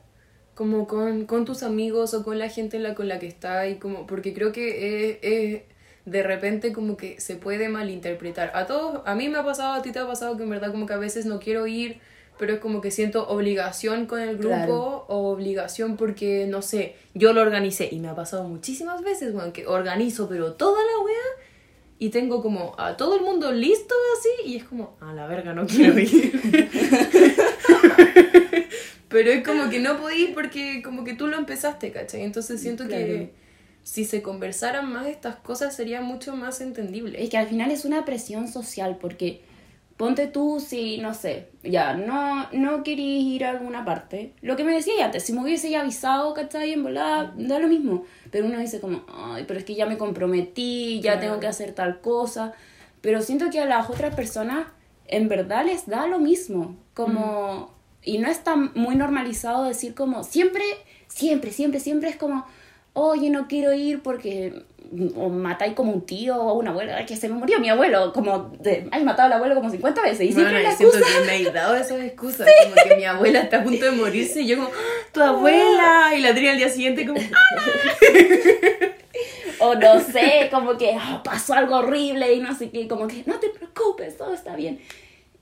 como 0.55 0.87
con, 0.87 1.27
con 1.27 1.45
tus 1.45 1.63
amigos 1.63 2.15
o 2.15 2.25
con 2.25 2.39
la 2.39 2.49
gente 2.49 2.77
en 2.77 2.83
la, 2.83 2.95
con 2.95 3.09
la 3.09 3.19
que 3.19 3.27
estás 3.27 3.71
y 3.71 3.77
como 3.77 4.07
porque 4.07 4.35
creo 4.35 4.53
que 4.53 5.11
es, 5.11 5.19
es- 5.23 5.63
de 6.05 6.23
repente 6.25 6.73
como 6.73 6.97
que 6.97 7.21
se 7.21 7.37
puede 7.37 7.69
malinterpretar. 7.69 8.51
A 8.55 8.67
todos, 8.67 9.03
a 9.07 9.15
mí 9.15 9.29
me 9.29 9.39
ha 9.39 9.45
pasado, 9.45 9.75
a 9.75 9.83
ti 9.83 9.93
te 9.93 10.01
ha 10.01 10.07
pasado 10.07 10.37
que 10.37 10.43
en 10.43 10.51
verdad 10.51 10.73
como 10.73 10.85
que 10.85 10.95
a 10.95 10.99
veces 10.99 11.27
no 11.27 11.39
quiero 11.39 11.69
ir, 11.69 12.01
pero 12.41 12.55
es 12.55 12.59
como 12.59 12.81
que 12.81 12.91
siento 12.91 13.29
obligación 13.29 14.07
con 14.07 14.21
el 14.21 14.37
grupo 14.37 14.49
Claro. 14.57 15.05
o 15.07 15.31
obligación 15.31 15.97
porque, 15.97 16.47
no 16.49 16.61
sé, 16.61 16.97
yo 17.15 17.33
lo 17.33 17.41
organicé 17.43 17.89
y 17.93 18.01
me 18.01 18.09
ha 18.09 18.17
pasado 18.17 18.43
muchísimas 18.45 19.03
veces, 19.03 19.33
bueno, 19.33 19.53
que 19.53 19.67
organizo 19.69 20.29
pero 20.29 20.55
toda 20.55 20.81
la 20.83 21.05
wea 21.05 21.42
y 22.03 22.09
tengo 22.09 22.43
como 22.43 22.75
a 22.79 22.97
todo 22.97 23.15
el 23.15 23.23
mundo 23.23 23.53
listo 23.53 23.95
así 24.19 24.51
y 24.51 24.57
es 24.57 24.65
como, 24.65 24.97
a 25.01 25.13
la 25.13 25.29
verga, 25.29 25.55
no 25.55 25.69
quiero 25.69 25.97
ir. 26.01 26.33
Pero 29.09 29.31
es 29.31 29.45
como 29.47 29.71
que 29.71 29.79
no 29.79 30.01
podí 30.01 30.33
porque 30.35 30.83
como 30.83 31.05
que 31.05 31.15
tú 31.15 31.29
lo 31.29 31.37
empezaste, 31.37 31.93
¿cachai? 31.93 32.23
Entonces 32.23 32.61
siento 32.61 32.89
Claro. 32.89 33.05
que 33.07 33.31
si 33.85 34.05
se 34.05 34.21
conversaran 34.21 34.93
más 34.93 35.07
estas 35.07 35.37
cosas 35.37 35.77
sería 35.77 36.01
mucho 36.01 36.35
más 36.35 36.61
entendible. 36.61 37.23
Es 37.23 37.31
que 37.31 37.39
al 37.39 37.47
final 37.47 37.71
es 37.71 37.85
una 37.85 38.05
presión 38.05 38.49
social 38.49 38.99
porque 39.01 39.43
ponte 40.03 40.27
tú 40.27 40.59
si, 40.59 40.99
no 40.99 41.15
sé, 41.15 41.51
ya, 41.63 41.95
no, 41.95 42.49
no 42.51 42.83
querís 42.83 43.25
ir 43.25 43.45
a 43.45 43.51
alguna 43.51 43.85
parte. 43.85 44.33
Lo 44.41 44.57
que 44.57 44.65
me 44.65 44.73
decía 44.73 45.05
antes, 45.05 45.23
si 45.23 45.33
me 45.33 45.43
hubiese 45.43 45.71
ya 45.71 45.83
avisado, 45.83 46.35
¿cachai? 46.35 46.73
En 46.73 46.83
volada, 46.83 47.33
da 47.37 47.61
lo 47.61 47.69
mismo. 47.69 48.03
Pero 48.33 48.47
uno 48.47 48.59
dice 48.59 48.81
como, 48.81 49.05
ay, 49.15 49.45
pero 49.47 49.61
es 49.61 49.65
que 49.65 49.77
ya 49.77 49.87
me 49.87 49.99
comprometí, 49.99 50.97
ya 50.97 51.13
Claro. 51.13 51.21
tengo 51.21 51.39
que 51.39 51.47
hacer 51.47 51.73
tal 51.73 52.01
cosa. 52.01 52.53
Pero 53.01 53.23
siento 53.23 53.49
que 53.51 53.61
a 53.61 53.65
las 53.65 53.91
otras 53.91 54.13
personas 54.17 54.67
en 55.07 55.29
verdad 55.29 55.65
les 55.65 55.87
da 55.87 56.09
lo 56.09 56.19
mismo. 56.19 56.75
Como... 56.95 57.73
Y 58.03 58.19
no 58.19 58.29
está 58.29 58.57
muy 58.57 58.97
normalizado 58.97 59.63
decir 59.63 59.95
como, 59.95 60.25
siempre, 60.25 60.65
siempre, 61.07 61.53
siempre, 61.53 61.79
siempre 61.79 62.11
es 62.11 62.17
como, 62.17 62.45
oye, 62.93 63.31
no 63.31 63.47
quiero 63.47 63.73
ir 63.73 64.03
porque 64.03 64.65
o 65.17 65.29
matáis 65.31 65.73
como 65.75 65.93
un 65.93 66.05
tío 66.07 66.37
o 66.37 66.55
una 66.59 66.71
abuela, 66.71 67.05
que 67.07 67.17
se 67.17 67.29
me 67.29 67.35
murió 67.37 67.59
mi 67.61 67.69
abuelo, 67.71 68.13
como, 68.13 68.51
de, 68.61 68.89
ay, 68.91 69.05
matado 69.05 69.27
al 69.29 69.33
abuelo 69.35 69.55
como 69.55 69.71
50 69.71 70.03
veces. 70.03 70.21
Y 70.21 70.33
siempre 70.33 70.45
Bueno, 70.53 70.59
la 70.59 70.71
yo 70.71 70.77
siento 70.77 70.99
excusa- 70.99 71.21
que 71.21 71.27
me 71.27 71.37
he 71.49 71.53
dado 71.53 71.77
esas 71.77 72.01
excusas, 72.01 72.49
como 72.65 72.75
que 72.89 72.97
mi 72.97 73.05
abuela 73.05 73.41
está 73.41 73.61
a 73.61 73.65
punto 73.65 73.85
de 73.85 73.91
morirse 73.93 74.43
y 74.43 74.49
yo 74.49 74.57
como, 74.57 74.69
"Ah, 74.69 75.07
tu 75.13 75.23
abuela, 75.23 76.13
y 76.17 76.21
la 76.21 76.33
Trini 76.33 76.49
al 76.49 76.57
día 76.59 76.69
siguiente 76.69 77.07
como, 77.07 77.21
O 79.59 79.75
no 79.77 80.01
sé, 80.01 80.49
como 80.51 80.77
que 80.77 80.95
"Ah, 80.99 81.21
pasó 81.25 81.55
algo 81.55 81.77
horrible 81.77 82.33
y 82.35 82.41
no 82.41 82.55
sé 82.55 82.71
qué, 82.71 82.89
como 82.89 83.07
que 83.07 83.23
no 83.27 83.39
te 83.39 83.49
preocupes, 83.49 84.17
todo 84.17 84.35
está 84.35 84.57
bien. 84.57 84.81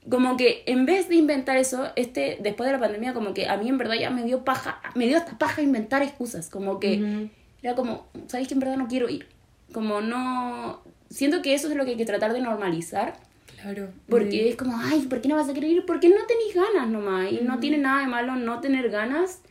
Como 0.09 0.37
que 0.37 0.63
en 0.65 0.85
vez 0.85 1.09
de 1.09 1.15
inventar 1.15 1.57
eso, 1.57 1.89
este, 1.95 2.37
después 2.41 2.67
de 2.67 2.73
la 2.73 2.79
pandemia, 2.79 3.13
como 3.13 3.33
que 3.33 3.47
a 3.47 3.57
mí 3.57 3.69
en 3.69 3.77
verdad 3.77 3.95
ya 3.95 4.09
me 4.09 4.23
dio 4.23 4.43
paja, 4.43 4.81
me 4.95 5.07
dio 5.07 5.17
hasta 5.17 5.37
paja 5.37 5.61
inventar 5.61 6.01
excusas, 6.03 6.49
como 6.49 6.79
que 6.79 6.97
Ujú. 7.01 7.29
era 7.63 7.75
como, 7.75 8.07
¿sabéis 8.27 8.47
que 8.47 8.53
en 8.55 8.59
verdad 8.59 8.77
no 8.77 8.87
quiero 8.87 9.09
ir? 9.09 9.27
Como 9.73 10.01
no, 10.01 10.81
siento 11.09 11.41
que 11.41 11.53
eso 11.53 11.69
es 11.69 11.75
lo 11.75 11.85
que 11.85 11.91
hay 11.91 11.97
que 11.97 12.05
tratar 12.05 12.33
de 12.33 12.41
normalizar, 12.41 13.13
claro, 13.61 13.89
porque 14.09 14.49
es 14.49 14.55
como, 14.55 14.77
ay, 14.77 15.01
¿por 15.03 15.21
qué 15.21 15.27
no 15.29 15.35
vas 15.35 15.49
a 15.49 15.53
querer 15.53 15.69
ir? 15.71 15.85
Porque 15.85 16.09
no 16.09 16.25
tenéis 16.27 16.55
ganas 16.55 16.89
nomás, 16.89 17.31
y 17.31 17.41
no 17.41 17.59
tiene 17.59 17.77
nada 17.77 18.01
de 18.01 18.07
malo 18.07 18.35
no 18.35 18.59
tener 18.59 18.89
ganas 18.89 19.41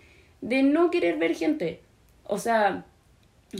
de 0.41 0.62
no 0.62 0.91
querer 0.91 1.19
ver 1.19 1.35
gente. 1.35 1.81
O 2.25 2.39
sea, 2.39 2.85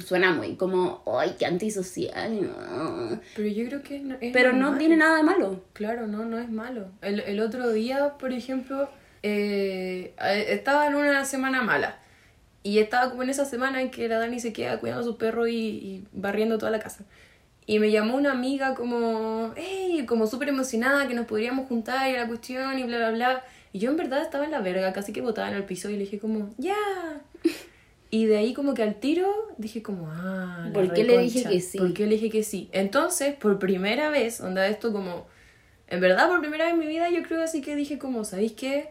suena 0.05 0.33
muy 0.33 0.55
como, 0.57 1.03
ay, 1.19 1.35
qué 1.39 1.47
antisocial. 1.47 2.41
no". 2.43 3.21
pero 3.35 3.49
yo 3.49 3.67
creo 3.67 3.83
que 3.83 3.99
no- 4.01 4.17
es 4.21 4.33
Pero 4.33 4.53
no 4.53 4.77
tiene 4.79 4.97
nada 4.97 5.17
de 5.17 5.23
malo. 5.23 5.65
Claro, 5.73 6.07
no, 6.07 6.25
no 6.25 6.39
es 6.39 6.51
malo. 6.51 6.89
El, 7.03 7.21
el 7.21 7.41
otro 7.41 7.71
día, 7.71 8.15
por 8.19 8.33
ejemplo, 8.33 8.89
eh, 9.23 10.15
estaba 10.49 10.87
en 10.87 10.95
una 10.95 11.25
semana 11.25 11.63
mala. 11.63 11.99
Y 12.63 12.79
estaba 12.79 13.11
como 13.11 13.23
en 13.23 13.31
esa 13.31 13.45
semana 13.45 13.81
en 13.81 13.91
que 13.91 14.09
la 14.09 14.19
Dani 14.19 14.39
se 14.39 14.53
queda 14.53 14.79
cuidando 14.81 15.03
a 15.03 15.05
su 15.05 15.17
perro 15.17 15.47
y, 15.47 15.57
y 15.57 16.05
barriendo 16.13 16.59
toda 16.59 16.71
la 16.71 16.79
casa. 16.79 17.05
Y 17.67 17.79
me 17.79 17.91
llamó 17.91 18.17
una 18.17 18.33
amiga 18.33 18.75
como, 18.75 19.53
hey, 19.57 20.05
como 20.07 20.27
súper 20.27 20.49
emocionada 20.49 21.07
que 21.07 21.15
nos 21.15 21.27
podríamos 21.27 21.69
juntar 21.69 22.11
y 22.11 22.15
la 22.15 22.27
cuestión 22.27 22.79
y 22.79 22.83
bla, 22.83 22.99
bla, 22.99 23.11
bla. 23.11 23.45
Y 23.73 23.79
yo 23.79 23.91
en 23.91 23.97
verdad 23.97 24.23
estaba 24.23 24.45
en 24.45 24.51
la 24.51 24.61
verga, 24.61 24.93
casi 24.93 25.13
que 25.13 25.21
botada 25.21 25.51
en 25.51 25.55
el 25.55 25.65
piso 25.65 25.89
y 25.89 25.93
le 25.93 26.01
dije 26.01 26.19
como, 26.19 26.51
ya. 26.59 26.75
Y 28.11 28.27
de 28.27 28.39
ahí 28.39 28.55
como 28.55 28.75
que 28.75 28.83
al 28.83 28.97
tiro 28.97 29.33
dije 29.57 29.83
como, 29.83 30.09
ah, 30.11 30.65
la 30.67 30.73
¿Por 30.73 30.93
qué 30.93 31.05
le 31.05 31.19
dije 31.19 31.45
que 31.45 31.61
sí? 31.61 31.79
¿Por 31.79 31.95
qué 31.95 32.07
le 32.07 32.17
dije 32.17 32.29
que 32.29 32.43
sí? 32.43 32.69
Entonces, 32.73 33.37
por 33.37 33.61
primera 33.61 34.11
vez, 34.11 34.41
onda 34.41 34.67
esto 34.67 34.93
como, 34.93 35.29
en 35.87 36.01
verdad 36.01 36.29
por 36.29 36.41
primera 36.41 36.65
vez 36.65 36.75
en 36.75 36.81
mi 36.81 36.89
vida 36.89 37.09
yo 37.09 37.23
creo 37.23 37.41
así 37.43 37.63
que 37.63 37.77
dije 37.77 37.99
como, 37.99 38.25
¿sabéis 38.25 38.53
qué? 38.53 38.89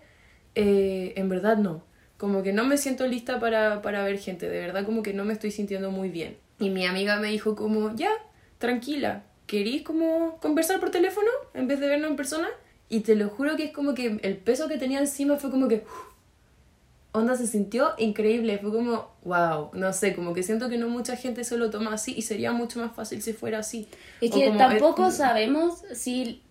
Eh, 0.55 1.13
en 1.17 1.27
verdad 1.27 1.57
no. 1.57 1.83
Como 2.19 2.43
que 2.43 2.53
no 2.53 2.65
me 2.65 2.77
siento 2.77 3.07
lista 3.07 3.39
para, 3.39 3.81
para 3.81 4.03
ver 4.03 4.19
gente, 4.19 4.47
de 4.47 4.59
verdad 4.59 4.85
como 4.85 5.01
que 5.01 5.13
no 5.13 5.25
me 5.25 5.33
estoy 5.33 5.49
sintiendo 5.49 5.89
muy 5.89 6.09
bien. 6.09 6.37
Y 6.59 6.69
mi 6.69 6.85
amiga 6.85 7.17
me 7.19 7.29
dijo 7.29 7.55
como, 7.55 7.95
ya, 7.95 8.11
tranquila, 8.59 9.23
¿querís 9.47 9.81
como 9.81 10.37
conversar 10.39 10.79
por 10.79 10.91
teléfono 10.91 11.29
en 11.55 11.67
vez 11.67 11.79
de 11.79 11.87
vernos 11.87 12.11
en 12.11 12.15
persona? 12.15 12.47
Y 12.89 12.99
te 12.99 13.15
lo 13.15 13.29
juro 13.29 13.55
que 13.55 13.63
es 13.63 13.71
como 13.71 13.95
que 13.95 14.19
el 14.21 14.37
peso 14.37 14.67
que 14.67 14.77
tenía 14.77 14.99
encima 14.99 15.37
fue 15.37 15.49
como 15.49 15.67
que... 15.67 15.85
uf, 15.85 16.09
onda 17.11 17.35
se 17.35 17.47
sintió 17.47 17.91
increíble, 17.97 18.59
fue 18.59 18.71
como, 18.71 19.11
wow, 19.23 19.71
no 19.73 19.93
sé, 19.93 20.15
como 20.15 20.33
que 20.33 20.43
siento 20.43 20.69
que 20.69 20.77
no 20.77 20.89
mucha 20.89 21.15
gente 21.15 21.43
se 21.43 21.57
lo 21.57 21.69
toma 21.69 21.93
así 21.93 22.13
y 22.15 22.21
sería 22.21 22.51
mucho 22.51 22.79
más 22.79 22.93
fácil 22.95 23.21
si 23.21 23.33
fuera 23.33 23.59
así. 23.59 23.87
Es 24.21 24.31
que 24.31 24.45
como, 24.45 24.57
tampoco 24.57 25.07
eh, 25.07 25.11
sabemos 25.11 25.81
si, 25.93 26.43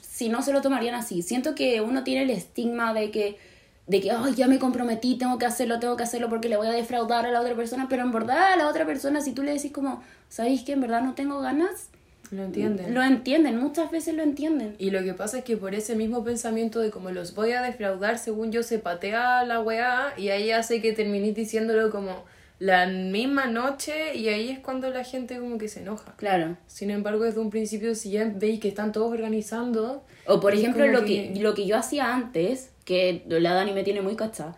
si 0.00 0.28
no 0.28 0.42
se 0.42 0.52
lo 0.52 0.60
tomarían 0.60 0.94
así. 0.94 1.22
Siento 1.22 1.54
que 1.54 1.80
uno 1.80 2.02
tiene 2.02 2.22
el 2.22 2.30
estigma 2.30 2.94
de 2.94 3.10
que, 3.10 3.38
de 3.86 4.00
que, 4.00 4.10
ay, 4.10 4.34
ya 4.34 4.46
me 4.46 4.58
comprometí, 4.58 5.16
tengo 5.16 5.38
que 5.38 5.46
hacerlo, 5.46 5.80
tengo 5.80 5.96
que 5.96 6.04
hacerlo 6.04 6.28
porque 6.28 6.48
le 6.48 6.56
voy 6.56 6.68
a 6.68 6.72
defraudar 6.72 7.26
a 7.26 7.30
la 7.30 7.40
otra 7.40 7.54
persona. 7.54 7.86
Pero 7.88 8.02
en 8.02 8.12
verdad 8.12 8.52
a 8.52 8.56
la 8.56 8.68
otra 8.68 8.86
persona, 8.86 9.20
si 9.20 9.32
tú 9.32 9.42
le 9.42 9.52
decís 9.52 9.72
como, 9.72 10.02
¿sabéis 10.28 10.62
que 10.62 10.72
en 10.72 10.80
verdad 10.80 11.02
no 11.02 11.14
tengo 11.14 11.40
ganas? 11.40 11.88
Lo 12.30 12.44
entienden. 12.44 12.94
Lo 12.94 13.02
entienden, 13.02 13.58
muchas 13.58 13.90
veces 13.90 14.14
lo 14.14 14.22
entienden. 14.22 14.74
Y 14.78 14.90
lo 14.90 15.02
que 15.02 15.12
pasa 15.12 15.38
es 15.38 15.44
que 15.44 15.58
por 15.58 15.74
ese 15.74 15.94
mismo 15.94 16.24
pensamiento 16.24 16.80
de 16.80 16.90
como 16.90 17.10
los 17.10 17.34
voy 17.34 17.52
a 17.52 17.60
defraudar, 17.60 18.18
según 18.18 18.52
yo, 18.52 18.62
se 18.62 18.78
patea 18.78 19.44
la 19.44 19.60
weá 19.60 20.14
y 20.16 20.30
ahí 20.30 20.50
hace 20.50 20.80
que 20.80 20.92
terminéis 20.92 21.34
diciéndolo 21.34 21.90
como 21.90 22.24
la 22.58 22.86
misma 22.86 23.46
noche 23.46 24.14
y 24.14 24.28
ahí 24.28 24.48
es 24.48 24.60
cuando 24.60 24.88
la 24.88 25.04
gente 25.04 25.38
como 25.38 25.58
que 25.58 25.68
se 25.68 25.80
enoja. 25.80 26.14
Claro. 26.16 26.56
Sin 26.68 26.90
embargo, 26.90 27.24
desde 27.24 27.40
un 27.40 27.50
principio, 27.50 27.94
si 27.94 28.12
ya 28.12 28.32
veis 28.34 28.60
que 28.60 28.68
están 28.68 28.92
todos 28.92 29.12
organizando... 29.12 30.02
O 30.26 30.40
por 30.40 30.54
ejemplo, 30.54 30.86
lo 30.86 31.04
que... 31.04 31.34
lo 31.38 31.52
que 31.52 31.66
yo 31.66 31.76
hacía 31.76 32.14
antes, 32.14 32.70
que 32.84 33.24
la 33.28 33.54
Dani 33.54 33.72
me 33.72 33.82
tiene 33.84 34.02
muy 34.02 34.16
cachada, 34.16 34.56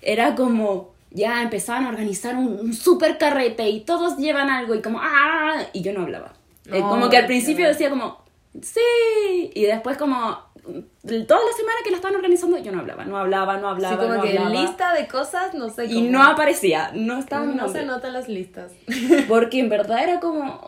era 0.00 0.34
como 0.34 0.92
ya 1.10 1.42
empezaban 1.42 1.84
a 1.84 1.88
organizar 1.90 2.36
un, 2.36 2.58
un 2.58 2.72
super 2.74 3.18
carrete 3.18 3.68
y 3.68 3.80
todos 3.80 4.16
llevan 4.16 4.48
algo 4.50 4.74
y 4.74 4.80
como 4.82 4.98
¡ah! 5.02 5.62
y 5.72 5.82
yo 5.82 5.92
no 5.92 6.02
hablaba. 6.02 6.32
Eh, 6.70 6.80
No, 6.80 6.88
como 6.88 7.10
que 7.10 7.16
al 7.18 7.26
principio 7.26 7.66
decía 7.68 7.90
como 7.90 8.18
¡sí! 8.60 9.50
Y 9.54 9.64
después 9.64 9.96
como 9.98 10.38
toda 10.62 11.40
la 11.44 11.52
semana 11.56 11.78
que 11.84 11.90
la 11.90 11.96
estaban 11.96 12.14
organizando 12.16 12.56
yo 12.58 12.70
no 12.72 12.78
hablaba, 12.80 13.04
no 13.04 13.18
hablaba, 13.18 13.56
no 13.58 13.68
hablaba, 13.68 13.94
Así 13.96 14.02
como 14.04 14.14
no 14.14 14.22
que 14.22 14.38
hablaba. 14.38 14.50
lista 14.50 14.94
de 14.94 15.08
cosas, 15.08 15.54
no 15.54 15.68
sé 15.70 15.86
y 15.86 15.94
cómo. 15.94 16.10
no 16.12 16.22
aparecía, 16.24 16.92
no 16.94 17.18
estaba 17.18 17.44
No 17.46 17.68
se 17.68 17.84
notan 17.84 18.12
las 18.12 18.28
listas. 18.28 18.70
Porque 19.28 19.58
en 19.58 19.68
verdad 19.68 20.02
era 20.04 20.20
como. 20.20 20.60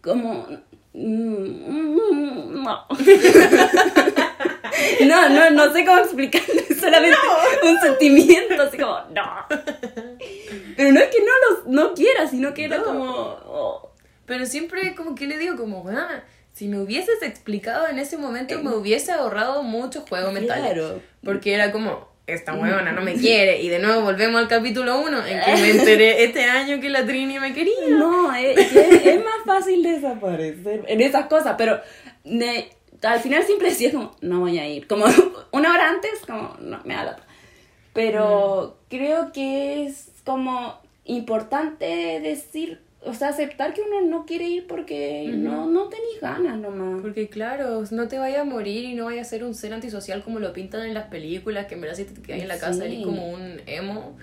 como. 0.00 0.46
mm, 0.94 2.62
No. 2.62 2.86
No, 5.06 5.28
no, 5.28 5.50
no 5.50 5.72
sé 5.72 5.84
cómo 5.84 5.98
explicarlo. 5.98 6.60
Es 6.68 6.76
solamente 6.80 7.16
un 7.62 7.78
sentimiento, 7.80 8.62
así 8.62 8.76
como, 8.78 8.98
no. 9.14 9.46
Pero 10.76 10.92
no 10.92 11.00
es 11.00 11.08
que 11.08 11.20
no 11.20 11.32
los 11.50 11.66
no 11.66 11.94
quiera, 11.94 12.26
sino 12.28 12.54
que 12.54 12.64
era 12.64 12.78
No. 12.78 12.84
como. 12.84 13.04
oh. 13.46 13.92
Pero 14.26 14.46
siempre 14.46 14.94
como 14.94 15.14
que 15.14 15.26
le 15.26 15.38
digo 15.38 15.56
como, 15.56 15.84
ah, 15.88 16.22
si 16.52 16.68
me 16.68 16.78
hubieses 16.80 17.22
explicado 17.22 17.88
en 17.88 17.98
ese 17.98 18.16
momento 18.16 18.62
me 18.62 18.70
hubiese 18.74 19.12
ahorrado 19.12 19.62
mucho 19.62 20.02
juego 20.08 20.30
mental. 20.32 20.60
Claro. 20.60 21.00
Porque 21.24 21.52
era 21.54 21.72
como, 21.72 22.08
esta 22.28 22.52
huevona 22.54 22.92
no 22.92 23.02
me 23.02 23.14
quiere. 23.14 23.60
Y 23.60 23.68
de 23.68 23.80
nuevo 23.80 24.02
volvemos 24.02 24.40
al 24.40 24.46
capítulo 24.48 25.00
1 25.00 25.26
en 25.26 25.40
que 25.40 25.52
me 25.62 25.70
enteré 25.78 26.22
este 26.24 26.44
año 26.44 26.80
que 26.80 26.88
la 26.90 27.04
Trini 27.04 27.40
me 27.40 27.52
quería. 27.52 27.74
No, 27.88 28.32
es, 28.34 28.56
es- 28.56 29.06
es 29.06 29.16
más 29.24 29.34
fácil 29.44 29.82
desaparecer 29.82 30.84
en 30.86 31.00
esas 31.00 31.26
cosas, 31.26 31.56
pero 31.58 31.80
al 33.02 33.20
final 33.20 33.42
siempre 33.44 33.70
decía 33.70 33.92
como, 33.92 34.12
no 34.20 34.40
voy 34.40 34.58
a 34.58 34.68
ir. 34.68 34.86
Como 34.86 35.04
una 35.52 35.72
hora 35.72 35.90
antes, 35.90 36.20
como, 36.26 36.56
no, 36.60 36.80
me 36.84 36.94
da 36.94 37.04
lata. 37.04 37.26
Pero 37.92 38.78
creo 38.88 39.32
que 39.32 39.86
es 39.86 40.10
como 40.24 40.78
importante 41.04 42.20
decir 42.20 42.80
o 43.02 43.14
sea, 43.14 43.28
aceptar 43.28 43.72
que 43.72 43.80
uno 43.80 44.02
no 44.02 44.26
quiere 44.26 44.46
ir 44.46 44.66
porque 44.66 45.30
no, 45.34 45.66
no 45.66 45.88
tenéis 45.88 46.20
ganas 46.20 46.58
nomás. 46.58 47.00
Porque 47.00 47.28
claro, 47.28 47.82
no 47.90 48.08
te 48.08 48.18
vayas 48.18 48.40
a 48.40 48.44
morir 48.44 48.84
y 48.84 48.94
no 48.94 49.06
vayas 49.06 49.26
a 49.26 49.30
ser 49.30 49.44
un 49.44 49.54
ser 49.54 49.72
antisocial 49.72 50.22
como 50.22 50.38
lo 50.38 50.52
pintan 50.52 50.82
en 50.86 50.94
las 50.94 51.06
películas, 51.06 51.66
que 51.66 51.76
en 51.76 51.80
verdad 51.80 51.96
si 51.96 52.04
te 52.04 52.20
quedas 52.20 52.42
en 52.42 52.48
la 52.48 52.58
casa 52.58 52.74
Sí. 52.74 52.82
eres 52.84 53.04
como 53.04 53.30
un 53.30 53.60
emo. 53.66 54.16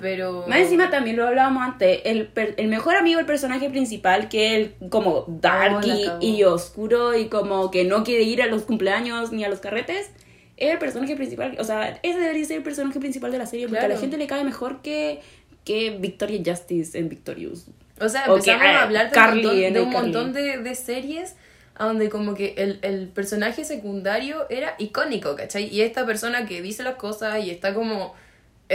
Pero... 0.00 0.44
Más 0.48 0.58
encima 0.60 0.90
también 0.90 1.16
lo 1.16 1.26
hablábamos 1.26 1.62
antes, 1.62 2.00
el, 2.04 2.26
per- 2.26 2.54
el 2.56 2.68
mejor 2.68 2.96
amigo 2.96 3.18
del 3.18 3.26
personaje 3.26 3.68
principal, 3.70 4.28
que 4.28 4.46
es 4.46 4.68
el 4.80 4.88
como 4.90 5.24
dark 5.28 5.76
Oh, 5.76 5.80
la 5.86 6.18
y, 6.20 6.44
oscuro 6.44 7.16
y 7.16 7.26
como 7.28 7.70
que 7.70 7.84
no 7.84 8.02
quiere 8.04 8.22
ir 8.24 8.42
a 8.42 8.46
los 8.46 8.62
cumpleaños 8.62 9.32
ni 9.32 9.44
a 9.44 9.48
los 9.48 9.60
carretes, 9.60 10.10
es 10.56 10.70
el 10.72 10.78
personaje 10.78 11.16
principal, 11.16 11.56
o 11.58 11.64
sea, 11.64 11.98
ese 12.02 12.18
debería 12.18 12.44
ser 12.44 12.58
el 12.58 12.62
personaje 12.62 13.00
principal 13.00 13.32
de 13.32 13.38
la 13.38 13.46
serie, 13.46 13.66
porque 13.68 13.84
a 13.84 13.88
la 13.88 13.96
gente 13.96 14.16
le 14.16 14.26
cae 14.26 14.44
mejor 14.44 14.82
que, 14.82 15.20
que 15.64 15.90
Victoria 15.98 16.40
Justice 16.44 16.98
en 16.98 17.08
Victorious. 17.08 17.66
O 18.00 18.08
sea, 18.08 18.24
O 18.30 18.40
que, 18.40 18.50
empezamos 18.50 18.66
ah, 18.66 18.80
a 18.80 18.82
hablar 18.84 19.06
de 19.08 19.14
Carly 19.14 19.46
un 19.46 19.46
montón, 19.46 19.52
de, 19.52 19.66
el 19.66 19.78
un 19.80 19.90
montón 19.90 20.32
de, 20.32 20.58
de 20.58 20.74
series 20.74 21.36
donde 21.78 22.10
como 22.10 22.34
que 22.34 22.54
el, 22.58 22.78
el 22.82 23.08
personaje 23.08 23.64
secundario 23.64 24.46
era 24.50 24.74
icónico, 24.78 25.34
¿cachai? 25.34 25.66
Y 25.74 25.80
esta 25.80 26.04
persona 26.04 26.44
que 26.46 26.60
dice 26.60 26.82
las 26.82 26.96
cosas 26.96 27.42
y 27.42 27.50
está 27.50 27.72
como 27.72 28.06
eh, 28.06 28.19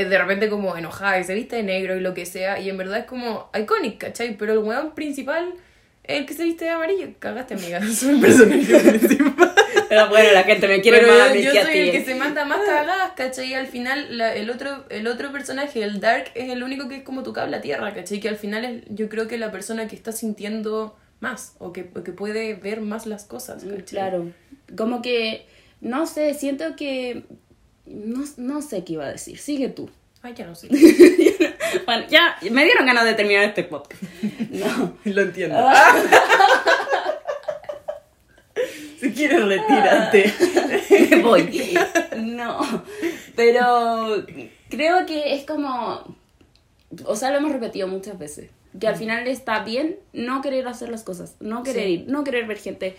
de 0.04 0.18
repente 0.18 0.50
como 0.50 0.76
enojada 0.76 1.20
y 1.20 1.24
se 1.24 1.34
viste 1.34 1.56
de 1.56 1.64
negro 1.64 1.96
y 1.96 2.02
lo 2.02 2.14
que 2.14 2.26
sea, 2.26 2.60
y 2.60 2.70
en 2.70 2.78
verdad 2.78 3.00
es 3.00 3.06
como 3.06 3.50
icónico, 3.58 3.98
¿cachai? 4.00 4.36
Pero 4.38 4.52
el 4.54 4.60
weón 4.60 4.94
principal 4.96 5.54
es 6.04 6.20
el 6.20 6.26
que 6.26 6.34
se 6.34 6.44
viste 6.44 6.66
de 6.66 6.72
amarillo. 6.72 7.08
Cagaste, 7.20 7.54
amiga. 7.54 7.82
Soy 7.94 8.16
el 8.16 8.22
personaje 8.22 8.80
principal. 8.98 9.54
Pero 9.88 10.10
bueno, 10.10 10.32
la 10.34 10.44
gente 10.44 10.68
me 10.68 10.82
quiere 10.82 11.00
Pero 11.00 11.14
más 11.14 11.22
a 11.22 11.28
yo, 11.30 11.36
mí 11.36 11.42
yo 11.44 11.52
que 11.52 11.60
a 11.60 11.68
ti. 11.68 11.78
el 11.78 11.92
que 11.92 12.04
se 12.04 12.16
manda 12.16 12.44
más 12.44 12.60
cagadas, 12.66 13.12
¿cachai? 13.16 13.50
Y 13.50 13.54
al 13.54 13.68
final 13.68 14.18
la- 14.18 14.36
el, 14.36 14.50
otro, 14.50 14.86
el 14.90 15.06
otro 15.08 15.32
personaje, 15.32 15.84
el 15.84 16.00
Dark, 16.00 16.26
es 16.34 16.50
el 16.50 16.64
único 16.64 16.90
que 16.90 16.98
es 16.98 17.04
como 17.04 17.22
tu 17.24 17.34
cable 17.34 17.56
a 17.58 17.62
tierra, 17.62 17.94
¿cachai? 17.94 18.20
Que 18.20 18.30
al 18.30 18.38
final 18.38 18.66
es 18.66 18.84
yo 18.90 19.10
creo 19.10 19.28
que 19.28 19.38
la 19.38 19.52
persona 19.52 19.88
que 19.88 19.96
está 19.96 20.12
sintiendo 20.12 20.98
más 21.20 21.56
o 21.60 21.72
que, 21.72 21.90
o 21.96 22.04
que 22.04 22.12
puede 22.12 22.56
ver 22.56 22.82
más 22.82 23.06
las 23.06 23.26
cosas, 23.26 23.64
¿cachai? 23.64 23.84
Claro, 23.84 24.32
como 24.76 25.02
que, 25.04 25.46
no 25.82 26.08
sé, 26.08 26.34
siento 26.34 26.76
que, 26.76 27.24
no, 27.86 28.24
no 28.38 28.62
sé 28.62 28.84
qué 28.84 28.94
iba 28.94 29.06
a 29.06 29.12
decir, 29.12 29.38
sigue 29.38 29.70
tú. 29.70 29.90
Ay, 30.22 30.34
ya 30.36 30.46
no 30.46 30.56
sé. 30.56 30.70
Bueno, 31.86 32.06
ya 32.10 32.38
me 32.52 32.64
dieron 32.64 32.86
ganas 32.86 33.04
de 33.06 33.14
terminar 33.16 33.44
este 33.44 33.64
podcast. 33.64 34.02
No. 34.50 34.94
Lo 35.04 35.22
entiendo. 35.22 35.58
Ah. 35.60 35.94
si 39.00 39.12
quieres, 39.12 39.44
retírate. 39.46 40.34
Me 41.10 41.22
voy. 41.22 41.78
No. 42.18 42.62
Pero 43.36 44.26
creo 44.70 45.06
que 45.06 45.36
es 45.36 45.46
como. 45.46 46.16
O 47.06 47.16
sea, 47.16 47.32
lo 47.32 47.38
hemos 47.38 47.52
repetido 47.52 47.88
muchas 47.88 48.18
veces. 48.18 48.50
Que 48.80 48.88
al 48.88 48.96
final 48.96 49.28
está 49.28 49.64
bien 49.64 49.98
no 50.14 50.42
querer 50.42 50.68
hacer 50.68 50.90
las 50.90 51.04
cosas, 51.04 51.36
no 51.40 51.64
querer 51.64 51.84
Sí. 51.86 51.92
ir, 51.94 52.06
no 52.08 52.24
querer 52.24 52.46
ver 52.46 52.58
gente. 52.58 52.96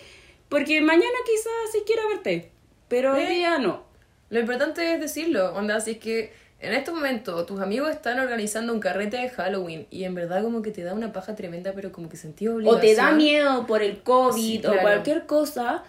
Porque 0.49 0.81
mañana 0.81 1.17
quizás 1.27 1.53
sí 1.73 1.83
quiera 1.87 2.03
verte, 2.09 2.51
pero 2.89 3.15
hoy 3.15 3.23
Eh. 3.25 3.29
día 3.31 3.59
no. 3.59 3.83
Lo 4.31 4.41
importante 4.41 4.95
es 4.95 5.01
decirlo, 5.01 5.55
onda, 5.55 5.81
si 5.81 5.93
es 5.93 5.99
que 5.99 6.33
en 6.59 6.73
este 6.73 6.91
momento 6.91 7.45
tus 7.47 7.61
amigos 7.61 7.91
están 7.91 8.19
organizando 8.19 8.73
un 8.73 8.81
carrete 8.81 9.19
de 9.19 9.29
Halloween 9.29 9.87
y 9.91 10.05
en 10.05 10.15
verdad 10.15 10.43
como 10.43 10.63
que 10.63 10.71
te 10.71 10.83
da 10.83 10.95
una 10.95 11.13
paja 11.13 11.35
tremenda, 11.37 11.73
pero 11.75 11.93
como 11.93 12.09
que 12.09 12.17
sentí 12.17 12.49
O 12.49 12.55
obligación. 12.57 12.81
te 12.81 12.95
da 12.95 13.13
miedo 13.13 13.67
por 13.67 13.83
el 13.83 13.99
COVID 14.03 14.35
Sí, 14.35 14.63
o 14.67 14.81
cualquier 14.81 15.27
cosa. 15.27 15.85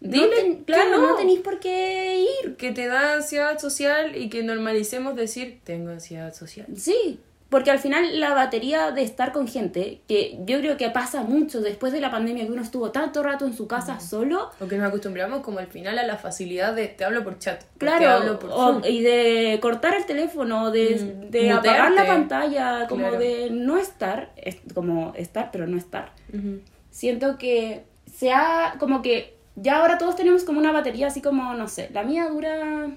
no 0.00 0.10
Dile 0.12 0.30
que 0.36 0.62
claro, 0.64 0.90
no. 0.90 1.08
no. 1.08 1.16
tenéis 1.16 1.40
por 1.40 1.58
qué 1.58 2.24
ir. 2.44 2.56
que 2.56 2.70
te 2.72 2.86
da 2.86 3.14
ansiedad 3.14 3.58
social 3.58 4.16
y 4.16 4.28
que 4.30 4.42
normalicemos 4.42 5.16
decir 5.16 5.60
tengo 5.64 5.90
ansiedad 5.90 6.32
social. 6.32 6.66
Sí, 6.76 7.18
porque 7.56 7.70
al 7.70 7.78
final 7.78 8.20
la 8.20 8.34
batería 8.34 8.90
de 8.90 9.00
estar 9.02 9.32
con 9.32 9.48
gente, 9.48 10.02
que 10.06 10.38
yo 10.44 10.58
creo 10.58 10.76
que 10.76 10.90
pasa 10.90 11.22
mucho 11.22 11.62
después 11.62 11.90
de 11.90 12.02
la 12.02 12.10
pandemia 12.10 12.44
que 12.44 12.52
uno 12.52 12.60
estuvo 12.60 12.90
tanto 12.90 13.22
rato 13.22 13.46
en 13.46 13.54
su 13.56 13.66
casa 13.66 13.98
solo, 13.98 14.50
O 14.60 14.66
que 14.68 14.76
nos 14.76 14.86
acostumbramos 14.88 15.40
como 15.40 15.58
al 15.58 15.66
final 15.68 15.98
a 15.98 16.02
la 16.02 16.18
facilidad 16.18 16.74
de 16.74 16.88
te 16.88 17.06
hablo 17.06 17.24
por 17.24 17.38
chat, 17.38 17.62
o 17.62 17.64
te 17.64 17.78
claro, 17.78 18.10
hablo 18.10 18.38
por 18.38 18.50
o- 18.52 18.86
y 18.86 19.00
de 19.00 19.58
cortar 19.62 19.94
el 19.94 20.04
teléfono, 20.04 20.70
de, 20.70 20.96
Mm, 21.26 21.30
de 21.30 21.50
apagar 21.50 21.92
la 21.92 22.06
pantalla, 22.06 22.86
como 22.88 23.00
Claro. 23.08 23.18
de 23.20 23.48
no 23.50 23.78
estar, 23.78 24.32
es- 24.36 24.58
como 24.74 25.14
estar 25.16 25.48
pero 25.50 25.66
no 25.66 25.78
estar. 25.78 26.12
Ujú. 26.34 26.60
Siento 26.90 27.38
que 27.38 27.84
se 28.14 28.32
ha, 28.34 28.74
como 28.78 29.00
que 29.00 29.34
ya 29.54 29.78
ahora 29.78 29.96
todos 29.96 30.14
tenemos 30.14 30.44
como 30.44 30.58
una 30.60 30.72
batería 30.72 31.06
así 31.06 31.22
como, 31.22 31.54
no 31.54 31.68
sé, 31.68 31.88
la 31.94 32.02
mía 32.02 32.28
dura 32.28 32.90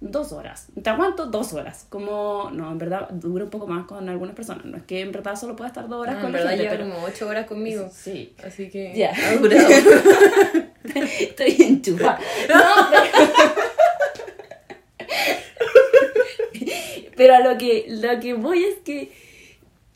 dos 0.00 0.32
horas. 0.32 0.68
Te 0.82 0.90
aguanto 0.90 1.26
dos 1.26 1.52
horas. 1.52 1.86
Como, 1.88 2.50
no, 2.52 2.70
en 2.70 2.78
verdad 2.78 3.08
dura 3.10 3.44
un 3.44 3.50
poco 3.50 3.66
más 3.66 3.86
con 3.86 4.08
algunas 4.08 4.34
personas. 4.34 4.64
No 4.66 4.76
es 4.76 4.82
que 4.84 5.00
en 5.00 5.12
verdad 5.12 5.36
solo 5.36 5.56
pueda 5.56 5.68
estar 5.68 5.88
dos 5.88 6.00
horas 6.00 6.16
Ah, 6.18 6.20
con 6.20 6.26
en 6.26 6.32
verdad 6.32 6.50
gente, 6.50 6.66
pero... 6.68 6.84
como 6.90 7.04
ocho 7.04 7.28
horas 7.28 7.46
conmigo. 7.46 7.88
Sí. 7.92 8.34
Así 8.44 8.68
que 8.68 8.92
Ya. 8.94 9.12
durado. 9.40 9.68
Estoy 11.20 11.56
enchufada. 11.60 12.18
No, 12.48 12.62
pero... 12.90 13.04
pero 17.16 17.34
a 17.34 17.40
lo 17.40 17.58
que, 17.58 17.86
lo 17.88 18.20
que 18.20 18.34
voy 18.34 18.64
es 18.64 18.76
que 18.84 19.12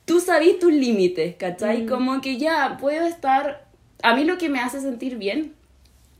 tú 0.05 0.21
sabes 0.21 0.59
tus 0.59 0.73
límites, 0.73 1.37
¿cachai? 1.37 1.87
Como 1.87 2.21
que 2.21 2.37
ya 2.39 2.77
puedo 2.81 3.07
estar... 3.07 3.67
A 4.03 4.15
mí 4.15 4.25
lo 4.25 4.39
que 4.39 4.49
me 4.49 4.61
hace 4.61 4.81
sentir 4.81 5.17
bien 5.19 5.55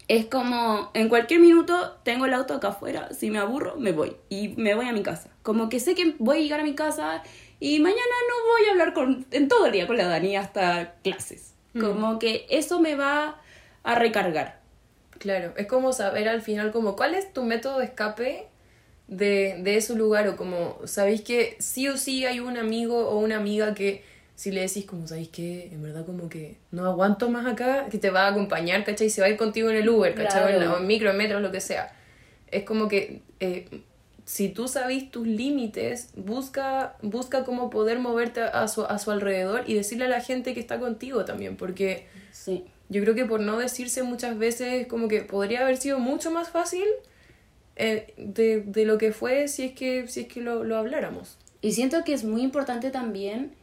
es 0.09 0.25
como 0.25 0.91
en 0.95 1.11
cualquier 1.11 1.41
minuto 1.41 1.99
tengo 2.03 2.25
el 2.25 2.33
auto 2.33 2.55
acá 2.55 2.69
afuera, 2.69 3.13
si 3.13 3.31
me 3.31 3.39
aburro 3.39 3.77
me 3.77 3.93
voy 3.93 4.17
y 4.31 4.49
me 4.57 4.75
voy 4.75 4.87
a 4.87 4.93
mi 4.93 5.03
casa. 5.03 5.31
Como 5.43 5.69
que 5.69 5.81
sé 5.81 5.95
que 5.95 6.15
voy 6.19 6.39
a 6.39 6.41
llegar 6.41 6.61
a 6.61 6.65
mi 6.65 6.75
casa 6.75 7.23
y 7.61 7.79
mañana 7.79 8.01
no 8.01 8.53
voy 8.53 8.69
a 8.69 8.71
hablar 8.73 8.95
con, 8.95 9.27
en 9.31 9.49
todo 9.49 9.67
el 9.67 9.73
día 9.73 9.87
con 9.87 9.99
la 9.99 10.07
Dani 10.07 10.37
hasta 10.37 10.95
clases. 11.05 11.55
Como 11.79 12.19
que 12.19 12.47
eso 12.49 12.81
me 12.81 12.97
va 12.97 13.41
a 13.85 13.95
recargar. 13.95 14.61
Claro, 15.19 15.53
es 15.57 15.67
como 15.67 15.93
saber 15.93 16.29
al 16.29 16.41
final 16.41 16.73
como 16.73 16.97
cuál 16.97 17.15
es 17.15 17.33
tu 17.33 17.45
método 17.45 17.79
de 17.79 17.85
escape 17.85 18.49
de, 19.07 19.59
de 19.61 19.77
ese 19.77 19.95
lugar 19.95 20.27
o 20.29 20.37
como 20.37 20.79
sabéis 20.85 21.21
que 21.21 21.57
sí 21.61 21.89
o 21.89 21.97
sí 21.97 22.25
hay 22.25 22.41
un 22.41 22.57
amigo 22.57 23.09
o 23.09 23.19
una 23.19 23.37
amiga 23.37 23.75
que 23.75 24.03
si 24.39 24.53
le 24.53 24.61
decís 24.61 24.85
como 24.85 25.09
sabéis 25.09 25.31
que 25.31 25.67
en 25.73 25.83
verdad 25.83 26.07
como 26.07 26.29
que 26.29 26.59
no 26.71 26.85
aguanto 26.85 27.29
más 27.29 27.45
acá, 27.45 27.89
que 27.91 27.99
te 27.99 28.11
va 28.11 28.27
a 28.27 28.29
acompañar, 28.29 28.85
¿cachai? 28.85 29.09
Y 29.09 29.11
se 29.11 29.21
va 29.21 29.27
a 29.27 29.31
ir 29.31 29.37
contigo 29.37 29.69
en 29.69 29.75
el 29.79 29.89
Uber, 29.89 30.15
¿cachai? 30.15 30.55
Claro. 30.55 30.75
o 30.75 30.79
en 30.79 30.87
micro, 30.87 31.11
en 31.11 31.17
metro, 31.17 31.41
lo 31.41 31.51
que 31.51 31.61
sea. 31.61 31.93
Es 32.53 32.63
como 32.63 32.87
que 32.87 33.21
eh, 33.41 33.67
si 34.27 34.49
tú 34.49 34.69
sabéis 34.69 35.11
tus 35.11 35.27
límites, 35.27 36.11
busca, 36.15 36.95
busca 37.03 37.43
cómo 37.43 37.69
poder 37.69 37.99
moverte 37.99 38.41
a 38.41 38.69
su, 38.69 38.85
a 38.85 39.01
su 39.01 39.11
alrededor 39.11 39.65
y 39.67 39.75
decirle 39.75 40.05
a 40.05 40.09
la 40.09 40.21
gente 40.21 40.55
que 40.55 40.61
está 40.61 40.79
contigo 40.79 41.25
también, 41.25 41.57
porque... 41.57 42.07
Sí. 42.31 42.65
Yo 42.91 43.03
creo 43.03 43.17
que 43.17 43.27
por 43.27 43.41
no 43.41 43.59
decirse 43.59 44.03
muchas 44.05 44.39
veces, 44.39 44.87
como 44.87 45.09
que 45.09 45.21
podría 45.21 45.63
haber 45.63 45.77
sido 45.77 45.99
mucho 45.99 46.31
más 46.31 46.49
fácil 46.49 46.87
eh, 47.75 48.15
de, 48.17 48.63
de 48.63 48.85
lo 48.87 48.99
que 48.99 49.13
fue 49.13 49.49
si 49.49 49.65
es 49.65 49.73
que, 49.73 50.07
si 50.07 50.21
es 50.21 50.29
que 50.29 50.41
lo, 50.41 50.63
lo 50.63 50.79
habláramos. 50.79 51.37
Y 51.61 51.73
siento 51.73 52.05
que 52.05 52.15
es 52.15 52.23
muy 52.25 52.41
importante 52.41 52.91
también 52.91 53.58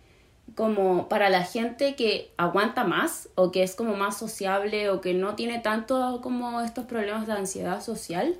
como 0.53 1.09
para 1.09 1.29
la 1.29 1.43
gente 1.43 1.95
que 1.95 2.31
aguanta 2.37 2.83
más 2.83 3.29
o 3.35 3.51
que 3.51 3.63
es 3.63 3.75
como 3.75 3.95
más 3.95 4.17
sociable 4.17 4.89
o 4.89 5.01
que 5.01 5.13
no 5.13 5.35
tiene 5.35 5.59
tanto 5.59 6.21
como 6.21 6.61
estos 6.61 6.85
problemas 6.85 7.25
de 7.27 7.33
ansiedad 7.33 7.81
social, 7.81 8.37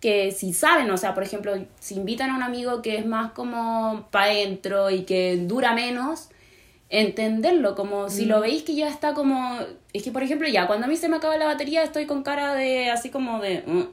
que 0.00 0.32
si 0.32 0.52
saben, 0.52 0.90
o 0.90 0.96
sea, 0.96 1.14
por 1.14 1.22
ejemplo, 1.22 1.54
si 1.80 1.94
invitan 1.96 2.30
a 2.30 2.36
un 2.36 2.42
amigo 2.42 2.82
que 2.82 2.98
es 2.98 3.06
más 3.06 3.32
como 3.32 4.06
para 4.10 4.26
adentro 4.26 4.90
y 4.90 5.04
que 5.04 5.38
dura 5.38 5.72
menos, 5.72 6.28
entenderlo, 6.90 7.74
como 7.74 8.08
si 8.10 8.24
lo 8.26 8.40
veis 8.40 8.62
que 8.62 8.74
ya 8.74 8.88
está 8.88 9.14
como... 9.14 9.58
Es 9.92 10.02
que, 10.02 10.12
por 10.12 10.22
ejemplo, 10.22 10.46
ya, 10.46 10.66
cuando 10.66 10.86
a 10.86 10.88
mí 10.88 10.96
se 10.96 11.08
me 11.08 11.16
acaba 11.16 11.36
la 11.36 11.46
batería 11.46 11.82
estoy 11.82 12.06
con 12.06 12.22
cara 12.22 12.54
de 12.54 12.90
así 12.90 13.10
como 13.10 13.40
de... 13.40 13.64
"Mm", 13.66 13.84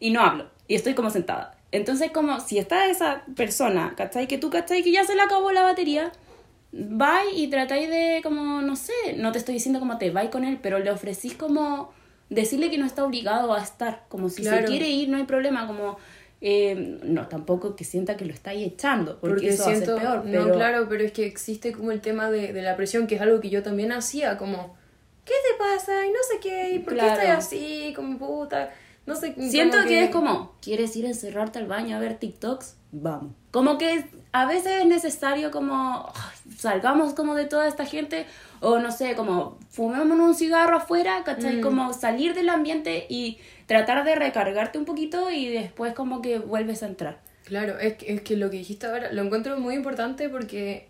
y 0.00 0.10
no 0.10 0.20
hablo, 0.20 0.48
y 0.68 0.74
estoy 0.74 0.94
como 0.94 1.10
sentada. 1.10 1.56
Entonces, 1.72 2.12
como 2.12 2.38
si 2.40 2.58
está 2.58 2.86
esa 2.86 3.24
persona, 3.34 3.94
¿cachai? 3.96 4.28
Que 4.28 4.38
tú, 4.38 4.50
¿cachai? 4.50 4.82
Que 4.84 4.92
ya 4.92 5.04
se 5.04 5.16
le 5.16 5.22
acabó 5.22 5.50
la 5.50 5.62
batería, 5.62 6.12
vais 6.76 7.28
y 7.34 7.48
tratáis 7.48 7.88
de 7.88 8.20
como, 8.22 8.60
no 8.62 8.76
sé, 8.76 8.92
no 9.16 9.32
te 9.32 9.38
estoy 9.38 9.54
diciendo 9.54 9.78
como 9.80 9.98
te 9.98 10.10
vais 10.10 10.30
con 10.30 10.44
él, 10.44 10.58
pero 10.62 10.78
le 10.78 10.90
ofrecís 10.90 11.34
como 11.34 11.92
decirle 12.30 12.70
que 12.70 12.78
no 12.78 12.86
está 12.86 13.04
obligado 13.04 13.52
a 13.54 13.62
estar, 13.62 14.04
como 14.08 14.28
si 14.28 14.44
se 14.44 14.64
quiere 14.64 14.88
ir, 14.88 15.08
no 15.08 15.16
hay 15.18 15.24
problema, 15.24 15.66
como... 15.66 15.98
eh, 16.40 16.98
no, 17.04 17.26
tampoco 17.28 17.74
que 17.76 17.84
sienta 17.84 18.16
que 18.16 18.24
lo 18.24 18.32
estáis 18.34 18.66
echando, 18.66 19.18
porque, 19.20 19.48
eso 19.48 19.64
siento, 19.64 19.96
hace 19.96 20.00
peor. 20.00 20.24
no, 20.26 20.52
claro, 20.52 20.86
pero 20.88 21.04
es 21.04 21.12
que 21.12 21.26
existe 21.26 21.72
como 21.72 21.90
el 21.92 22.00
tema 22.00 22.30
de, 22.30 22.52
de 22.52 22.62
la 22.62 22.76
presión, 22.76 23.06
que 23.06 23.14
es 23.14 23.20
algo 23.22 23.40
que 23.40 23.50
yo 23.50 23.62
también 23.62 23.92
hacía, 23.92 24.36
como, 24.36 24.76
¿qué 25.24 25.32
te 25.32 25.58
pasa? 25.58 26.04
Y 26.06 26.10
no 26.10 26.18
sé 26.30 26.40
qué, 26.40 26.70
¿y 26.74 26.78
por 26.80 26.94
Claro. 26.94 27.14
qué 27.14 27.22
estás 27.28 27.46
así? 27.46 27.92
Como 27.96 28.18
puta, 28.18 28.72
no 29.06 29.16
sé. 29.16 29.34
Siento 29.50 29.76
como 29.76 29.88
que... 29.88 30.04
es 30.04 30.10
como, 30.10 30.54
¿quieres 30.60 30.96
ir 30.96 31.06
a 31.06 31.08
encerrarte 31.08 31.58
al 31.58 31.66
baño 31.66 31.96
a 31.96 32.00
ver 32.00 32.18
TikToks? 32.18 32.76
Vamos. 32.92 33.32
Como 33.50 33.76
que 33.76 34.04
a 34.32 34.46
veces 34.46 34.80
es 34.80 34.86
necesario 34.86 35.50
como, 35.50 36.12
salgamos 36.56 37.14
como 37.14 37.34
de 37.34 37.44
toda 37.44 37.68
esta 37.68 37.84
gente, 37.84 38.26
o 38.60 38.78
no 38.78 38.90
sé, 38.90 39.14
como 39.14 39.58
fumémonos 39.70 40.28
un 40.28 40.34
cigarro 40.34 40.76
afuera, 40.76 41.22
¿cachai? 41.24 41.56
Mm. 41.56 41.60
Como 41.60 41.92
salir 41.92 42.34
del 42.34 42.48
ambiente 42.48 43.06
y 43.08 43.38
tratar 43.66 44.04
de 44.04 44.14
recargarte 44.14 44.78
un 44.78 44.84
poquito 44.84 45.30
y 45.30 45.50
después 45.50 45.94
como 45.94 46.22
que 46.22 46.38
vuelves 46.38 46.82
a 46.82 46.86
entrar. 46.86 47.20
Claro, 47.44 47.78
es 47.78 47.94
que, 47.94 48.14
es 48.14 48.22
que 48.22 48.36
lo 48.36 48.50
que 48.50 48.56
dijiste 48.58 48.86
ahora 48.86 49.12
lo 49.12 49.22
encuentro 49.22 49.58
muy 49.58 49.74
importante 49.74 50.28
porque 50.28 50.88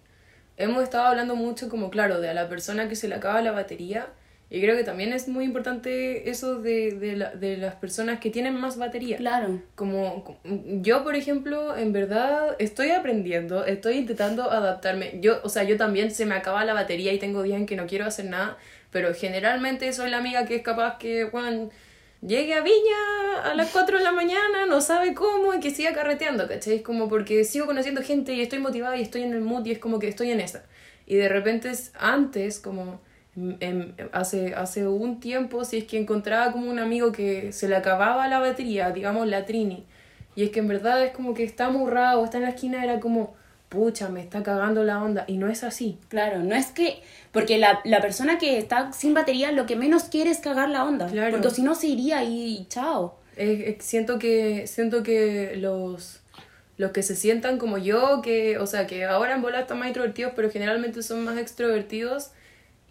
hemos 0.57 0.83
estado 0.83 1.07
hablando 1.07 1.37
mucho 1.37 1.68
como, 1.68 1.90
claro, 1.90 2.20
de 2.20 2.29
a 2.29 2.35
la 2.35 2.48
persona 2.48 2.88
que 2.88 2.96
se 2.96 3.09
le 3.09 3.16
acaba 3.16 3.42
la 3.42 3.53
batería. 3.53 4.09
Y 4.55 4.61
creo 4.61 4.77
que 4.77 4.85
también 4.85 5.12
es 5.12 5.27
muy 5.27 5.45
importante 5.45 6.31
eso 6.31 6.61
de, 6.61 6.93
de, 6.93 7.17
la- 7.17 7.31
de 7.35 7.57
las 7.57 7.75
personas 7.75 8.21
que 8.21 8.31
tienen 8.31 8.55
más 8.55 8.77
batería. 8.79 9.17
Claro. 9.17 9.61
Como 9.75 10.23
como- 10.23 10.38
yo, 10.81 11.03
por 11.03 11.17
ejemplo, 11.17 11.77
en 11.77 11.93
verdad 11.93 12.55
estoy 12.61 12.90
aprendiendo, 12.90 13.64
estoy 13.67 13.95
intentando 13.97 14.51
adaptarme. 14.53 15.19
Yo, 15.21 15.40
o 15.43 15.49
sea, 15.49 15.64
yo 15.64 15.77
también 15.77 16.12
se 16.12 16.25
me 16.25 16.37
acaba 16.37 16.64
la 16.64 16.73
batería 16.73 17.12
y 17.12 17.19
tengo 17.19 17.43
días 17.43 17.59
en 17.59 17.67
que 17.67 17.75
no 17.75 17.87
quiero 17.88 18.05
hacer 18.07 18.27
nada, 18.27 18.57
pero 18.93 19.12
generalmente 19.12 19.93
soy 19.93 20.09
la 20.11 20.19
amiga 20.19 20.47
que 20.47 20.55
es 20.57 20.62
capaz 20.62 20.99
que, 20.99 21.25
Juan, 21.33 21.71
llegue 22.25 22.55
a 22.55 22.61
Viña 22.62 23.43
a 23.51 23.55
las 23.57 23.71
4 23.71 23.99
de 23.99 24.05
la 24.05 24.12
mañana, 24.12 24.67
no 24.69 24.81
sabe 24.81 25.14
cómo 25.14 25.53
y 25.55 25.59
que 25.61 25.71
siga 25.73 25.93
carreteando, 25.95 26.47
¿cachai? 26.47 26.77
Es 26.77 26.83
como 26.83 27.09
porque 27.09 27.43
sigo 27.43 27.67
conociendo 27.67 28.03
gente 28.03 28.33
y 28.35 28.40
estoy 28.40 28.61
motivada 28.61 28.97
y 28.97 29.03
estoy 29.03 29.23
en 29.23 29.33
el 29.33 29.40
mood 29.40 29.67
y 29.67 29.73
es 29.73 29.79
como 29.81 29.99
que 29.99 30.07
estoy 30.07 30.31
en 30.31 30.38
esa. 30.40 30.64
Y 31.07 31.17
de 31.17 31.29
repente 31.29 31.71
es 31.71 31.90
antes, 31.99 32.61
como 32.61 33.01
em, 33.61 33.92
hace, 34.12 34.55
hace 34.55 34.87
un 34.87 35.20
tiempo, 35.20 35.64
si 35.64 35.79
es 35.79 35.85
que 35.85 35.99
encontraba 35.99 36.53
como 36.53 36.70
un 36.70 36.79
amigo 36.79 37.12
que 37.12 37.53
se 37.53 37.68
le 37.68 37.77
acababa 37.77 38.29
la 38.29 38.38
batería, 38.38 38.90
digamos 38.90 39.27
la 39.27 39.44
Trini, 39.44 39.85
y 40.37 40.44
es 40.44 40.51
que 40.51 40.61
en 40.61 40.68
verdad 40.68 41.05
es 41.05 41.12
como 41.12 41.35
que 41.35 41.44
está 41.44 41.66
amurrado, 41.66 42.25
está 42.25 42.38
en 42.38 42.44
la 42.44 42.51
esquina, 42.51 42.83
era 42.83 43.01
como, 43.01 43.35
pucha, 43.68 44.09
me 44.09 44.20
está 44.20 44.42
cagando 44.42 44.85
la 44.85 45.03
onda, 45.03 45.25
y 45.27 45.37
no 45.37 45.49
es 45.49 45.64
así. 45.64 45.99
Claro, 46.09 46.40
no 46.40 46.55
es 46.55 46.66
que. 46.66 47.03
Porque 47.33 47.59
la, 47.59 47.81
la 47.85 48.01
persona 48.01 48.38
que 48.38 48.59
está 48.59 48.92
sin 48.92 49.14
batería 49.14 49.53
lo 49.53 49.66
que 49.66 49.77
menos 49.77 50.05
quiere 50.05 50.31
es 50.31 50.38
cagar 50.38 50.68
la 50.70 50.85
onda. 50.85 51.07
Claro. 51.09 51.33
Porque 51.33 51.51
si 51.51 51.62
no 51.62 51.75
se 51.75 51.88
iría 51.88 52.23
y, 52.25 52.59
y 52.59 52.66
chao. 52.66 53.18
Eh, 53.37 53.64
eh, 53.66 53.79
siento 53.81 54.18
que 54.18 54.66
siento 54.68 55.03
que 55.03 55.57
los 55.57 56.20
los 56.77 56.90
que 56.90 57.03
se 57.03 57.14
sientan 57.16 57.59
como 57.59 57.79
yo 57.79 58.20
que 58.23 58.59
o 58.59 58.66
sea 58.66 58.87
que 58.87 59.05
ahora 59.05 59.35
en 59.35 59.42
bola 59.42 59.61
están 59.61 59.79
más 59.79 59.88
introvertidos 59.88 60.33
pero 60.35 60.51
generalmente 60.51 61.03
son 61.03 61.25
más 61.25 61.38
extrovertidos 61.38 62.31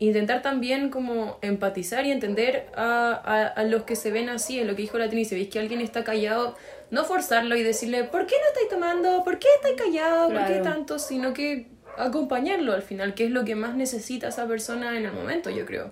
intentar 0.08 0.42
también 0.42 0.90
como 0.90 1.38
empatizar 1.42 2.06
y 2.06 2.12
entender 2.12 2.68
a, 2.76 3.12
a, 3.14 3.48
a 3.48 3.64
los 3.64 3.84
que 3.84 3.96
se 3.96 4.12
ven 4.12 4.30
así 4.30 4.60
en 4.60 4.68
lo 4.68 4.76
que 4.76 4.84
dijo 4.84 4.98
la 4.98 5.08
Trini 5.08 5.26
si 5.26 5.36
veis 5.36 5.50
que 5.50 5.60
alguien 5.60 5.82
está 5.82 6.04
callado 6.04 6.56
no 6.92 7.04
forzarlo 7.06 7.56
y 7.56 7.64
decirle 7.64 8.04
¿por 8.04 8.26
qué 8.26 8.36
no 8.42 8.48
estáis 8.48 8.70
tomando? 8.70 9.24
¿por 9.24 9.40
qué 9.40 9.48
estáis 9.56 9.76
callado? 9.76 10.30
¿por 10.30 10.46
qué 10.46 10.60
tanto? 10.60 11.00
sino 11.00 11.34
que 11.34 11.68
acompañarlo 11.98 12.74
al 12.74 12.82
final 12.82 13.14
que 13.14 13.26
es 13.26 13.32
lo 13.32 13.46
que 13.46 13.56
más 13.56 13.76
necesita 13.76 14.30
esa 14.30 14.48
persona 14.48 14.98
en 14.98 15.06
el 15.06 15.14
momento 15.14 15.50
yo 15.50 15.66
creo 15.66 15.92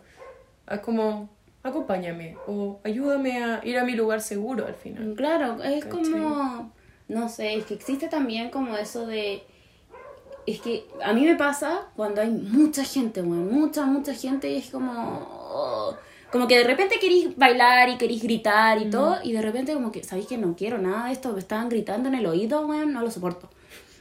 es 0.69 0.79
como 0.79 1.29
acompáñame 1.63 2.37
o 2.47 2.79
ayúdame 2.83 3.43
a 3.43 3.61
ir 3.63 3.77
a 3.77 3.83
mi 3.83 3.95
lugar 3.95 4.21
seguro 4.21 4.65
al 4.65 4.75
final. 4.75 5.13
Claro, 5.15 5.61
es 5.63 5.85
¿Cachai? 5.85 6.01
como. 6.01 6.73
No 7.07 7.27
sé, 7.27 7.55
es 7.55 7.65
que 7.65 7.73
existe 7.73 8.07
también 8.07 8.49
como 8.49 8.77
eso 8.77 9.05
de. 9.05 9.43
Es 10.47 10.59
que 10.61 10.87
a 11.03 11.13
mí 11.13 11.25
me 11.25 11.35
pasa 11.35 11.87
cuando 11.95 12.21
hay 12.21 12.29
mucha 12.29 12.83
gente, 12.83 13.21
weón, 13.21 13.51
mucha, 13.51 13.85
mucha 13.85 14.13
gente, 14.13 14.49
y 14.49 14.57
es 14.57 14.69
como. 14.69 14.91
oh, 14.93 15.95
como 16.31 16.47
que 16.47 16.57
de 16.57 16.63
repente 16.63 16.97
querís 16.99 17.35
bailar 17.37 17.89
y 17.89 17.97
querís 17.97 18.23
gritar 18.23 18.81
y 18.81 18.89
todo, 18.89 19.17
y 19.21 19.33
de 19.33 19.41
repente 19.41 19.73
como 19.73 19.91
que, 19.91 20.03
¿sabéis 20.03 20.27
que 20.27 20.37
no 20.37 20.55
quiero 20.55 20.77
nada 20.77 21.07
de 21.07 21.13
esto? 21.13 21.33
Me 21.33 21.39
estaban 21.39 21.67
gritando 21.67 22.07
en 22.07 22.15
el 22.15 22.25
oído, 22.25 22.65
weón, 22.65 22.93
no 22.93 23.01
lo 23.01 23.11
soporto. 23.11 23.49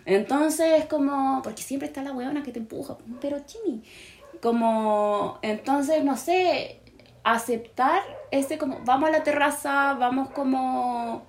Entonces 0.07 0.79
es 0.79 0.85
como, 0.87 1.41
porque 1.43 1.63
siempre 1.63 1.89
está 1.89 2.03
la 2.03 2.13
weona 2.13 2.43
que 2.43 2.53
te 2.53 2.61
empuja, 2.61 2.97
pero 3.21 3.39
chimi, 3.47 3.83
como, 4.41 5.39
entonces, 5.43 6.03
no 6.05 6.17
sé, 6.17 6.81
aceptar 7.25 8.03
ese 8.31 8.59
como, 8.59 8.81
vamos 8.85 9.09
a 9.09 9.13
la 9.13 9.23
terraza, 9.23 9.95
vamos 9.95 10.31
como, 10.31 11.23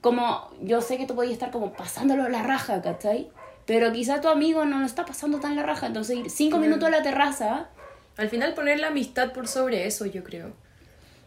como, 0.00 0.48
yo 0.62 0.80
sé 0.80 0.96
que 0.96 1.06
tú 1.06 1.14
podías 1.14 1.34
estar 1.34 1.50
como 1.50 1.72
pasándolo 1.72 2.28
la 2.28 2.42
raja, 2.42 2.82
¿cachai? 2.82 3.30
Pero 3.66 3.92
quizá 3.92 4.20
tu 4.20 4.28
amigo 4.28 4.64
no 4.64 4.78
lo 4.78 4.86
está 4.86 5.04
pasando 5.04 5.40
tan 5.40 5.56
la 5.56 5.62
raja, 5.64 5.86
entonces 5.86 6.16
ir 6.16 6.30
cinco 6.30 6.58
minutos 6.58 6.86
a 6.88 6.90
la 6.90 7.02
terraza, 7.02 7.68
Al 8.16 8.28
final 8.30 8.54
poner 8.54 8.78
la 8.80 8.86
amistad 8.88 9.32
por 9.32 9.46
sobre 9.48 9.86
eso, 9.86 10.06
yo 10.06 10.22
creo. 10.24 10.52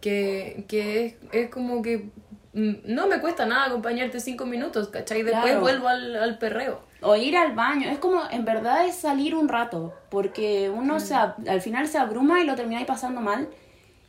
Que, 0.02 0.64
que 0.68 1.06
es, 1.06 1.16
es 1.34 1.50
como 1.50 1.82
que 1.82 2.10
mm, 2.54 2.72
no 2.86 3.08
me 3.08 3.20
cuesta 3.20 3.46
nada 3.46 3.66
acompañarte 3.66 4.20
cinco 4.20 4.46
minutos, 4.46 4.88
¿cachai? 4.90 5.24
Después 5.24 5.44
Claro. 5.44 5.62
vuelvo 5.62 5.88
al, 5.90 6.16
al 6.16 6.38
perreo. 6.38 6.82
o 7.02 7.16
ir 7.16 7.36
al 7.38 7.54
baño, 7.54 7.90
es 7.90 7.98
como, 8.00 8.22
en 8.32 8.44
verdad 8.46 8.86
es 8.88 8.96
salir 8.96 9.36
un 9.36 9.50
rato, 9.50 9.94
porque 10.10 10.70
uno 10.70 11.00
se, 11.00 11.14
ab- 11.16 11.48
al 11.48 11.62
final 11.62 11.88
se 11.88 11.98
abruma 11.98 12.42
y 12.42 12.46
lo 12.46 12.56
termináis 12.56 12.88
pasando 12.88 13.20
mal, 13.22 13.50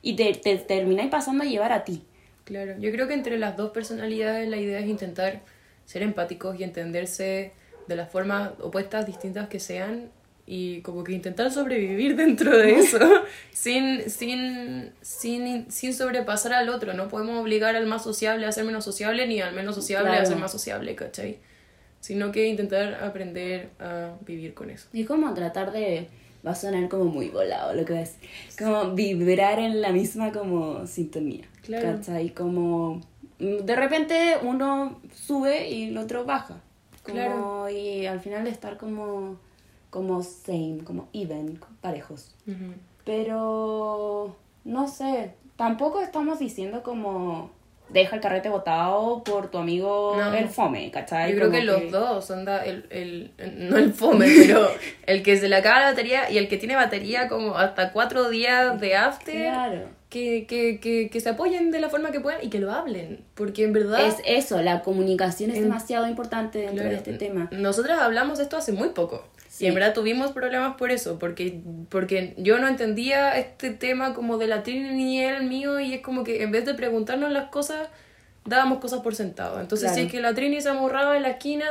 y 0.02 0.14
te, 0.16 0.32
te 0.34 0.56
termináis 0.56 1.10
pasando 1.10 1.42
a 1.44 1.46
llevar 1.46 1.72
a 1.72 1.84
ti. 1.84 2.04
Claro, 2.44 2.74
yo 2.78 2.90
creo 2.92 3.06
que 3.08 3.14
entre 3.14 3.36
las 3.38 3.56
dos 3.56 3.70
personalidades 3.72 4.48
la 4.48 4.56
idea 4.56 4.78
es 4.80 4.86
intentar 4.88 5.40
ser 5.84 6.02
empáticos 6.02 6.58
y 6.58 6.64
entenderse 6.64 7.52
de 7.88 7.96
las 7.96 8.10
formas 8.10 8.50
opuestas, 8.60 9.06
distintas 9.06 9.48
que 9.48 9.60
sean, 9.60 10.10
y 10.46 10.80
como 10.80 11.04
que 11.04 11.12
intentar 11.12 11.52
sobrevivir 11.52 12.16
dentro 12.24 12.56
de 12.56 12.72
eso, 12.78 12.98
sin, 13.52 14.10
sin, 14.10 14.92
sin, 15.00 15.70
sin 15.70 15.94
sobrepasar 15.94 16.52
al 16.54 16.68
otro. 16.70 16.92
No 16.92 17.08
podemos 17.08 17.38
obligar 17.40 17.76
al 17.76 17.86
más 17.86 18.02
sociable 18.02 18.46
a 18.46 18.52
ser 18.52 18.64
menos 18.64 18.84
sociable, 18.84 19.26
ni 19.28 19.40
al 19.40 19.54
menos 19.54 19.74
sociable 19.76 20.10
a 20.10 20.24
ser 20.24 20.36
más 20.38 20.50
sociable, 20.50 20.94
¿cachai? 20.96 21.38
Sino 22.00 22.32
que 22.32 22.46
intentar 22.48 22.94
aprender 23.04 23.70
a 23.78 24.14
vivir 24.26 24.54
con 24.54 24.70
eso. 24.70 24.88
Y 24.92 25.02
es 25.02 25.06
como 25.06 25.32
tratar 25.34 25.70
de... 25.70 26.08
Va 26.44 26.52
a 26.52 26.54
sonar 26.54 26.88
como 26.88 27.04
muy 27.04 27.28
volado 27.28 27.74
lo 27.74 27.84
que 27.84 27.92
ves. 27.92 28.16
Como 28.58 28.92
vibrar 28.94 29.58
en 29.58 29.82
la 29.82 29.92
misma 29.92 30.32
como 30.32 30.86
sintonía. 30.86 31.44
Claro. 31.62 31.98
¿Cachai? 31.98 32.30
Como... 32.30 33.02
mm, 33.38 33.58
De 33.58 33.76
repente 33.76 34.38
uno 34.42 35.00
sube 35.14 35.68
y 35.68 35.90
el 35.90 35.98
otro 35.98 36.24
baja. 36.24 36.62
Como, 37.02 37.14
Claro. 37.14 37.68
Y 37.70 38.06
al 38.06 38.20
final 38.20 38.46
estar 38.46 38.76
como... 38.76 39.36
Como 39.90 40.22
same, 40.22 40.78
como 40.84 41.08
even, 41.12 41.58
parejos. 41.80 42.34
Pero... 43.04 44.36
No 44.64 44.88
sé. 44.88 45.32
Tampoco 45.56 46.00
estamos 46.00 46.38
diciendo 46.38 46.82
como... 46.82 47.50
Deja 47.88 48.14
el 48.14 48.22
carrete 48.22 48.48
botado 48.48 49.24
por 49.24 49.50
tu 49.50 49.58
amigo 49.58 50.14
No. 50.16 50.32
el 50.32 50.48
fome, 50.48 50.92
¿cachai? 50.92 51.32
Yo 51.32 51.38
creo 51.38 51.50
que 51.50 51.62
los 51.64 51.90
dos, 51.90 52.30
onda, 52.30 52.64
el, 52.64 52.86
el, 52.90 53.32
no 53.68 53.76
el 53.78 53.92
fome, 53.92 54.26
pero 54.46 54.68
el 55.06 55.24
que 55.24 55.36
se 55.36 55.48
le 55.48 55.56
acaba 55.56 55.80
la 55.80 55.86
batería 55.90 56.30
y 56.30 56.38
el 56.38 56.46
que 56.48 56.56
tiene 56.56 56.76
batería 56.76 57.26
como 57.28 57.56
hasta 57.56 57.92
cuatro 57.92 58.30
días 58.30 58.80
de 58.80 58.94
after, 58.96 59.34
Claro. 59.34 59.88
Que, 60.10 60.44
que, 60.46 60.80
que, 60.80 61.08
que 61.08 61.20
se 61.20 61.28
apoyen 61.30 61.70
de 61.70 61.80
la 61.80 61.88
forma 61.88 62.10
que 62.10 62.20
puedan 62.20 62.44
y 62.44 62.50
que 62.50 62.58
lo 62.58 62.72
hablen, 62.72 63.24
porque 63.34 63.64
en 63.64 63.72
verdad... 63.72 64.06
Es 64.06 64.16
eso, 64.26 64.60
la 64.60 64.82
comunicación 64.82 65.50
es 65.50 65.56
En- 65.58 65.62
demasiado 65.62 66.06
importante 66.08 66.58
dentro 66.58 66.74
Claro, 66.76 66.90
de 66.90 66.96
este 66.96 67.12
tema. 67.14 67.48
Nosotras 67.52 68.00
hablamos 68.00 68.38
de 68.38 68.44
esto 68.44 68.56
hace 68.56 68.72
muy 68.72 68.88
poco. 68.90 69.24
Sí. 69.48 69.64
Y 69.64 69.68
en 69.68 69.74
verdad 69.74 69.94
tuvimos 69.94 70.32
problemas 70.32 70.76
por 70.76 70.90
eso, 70.90 71.18
porque, 71.18 71.60
porque 71.88 72.34
yo 72.38 72.58
no 72.58 72.68
entendía 72.68 73.38
este 73.38 73.70
tema 73.70 74.12
como 74.14 74.36
de 74.38 74.46
la 74.48 74.62
Trini 74.62 74.90
ni 74.94 75.22
el 75.22 75.44
mío, 75.44 75.78
y 75.80 75.94
es 75.94 76.00
como 76.02 76.24
que 76.24 76.42
en 76.42 76.50
vez 76.50 76.64
de 76.66 76.74
preguntarnos 76.74 77.30
las 77.32 77.48
cosas, 77.50 77.88
dábamos 78.44 78.78
cosas 78.80 79.00
por 79.00 79.14
sentado. 79.14 79.60
Entonces, 79.60 79.88
Claro. 79.90 80.00
si 80.00 80.06
es 80.06 80.12
que 80.12 80.20
la 80.20 80.34
Trini 80.34 80.60
se 80.60 80.68
amorraba 80.70 81.16
en 81.16 81.22
la 81.22 81.30
esquina, 81.30 81.66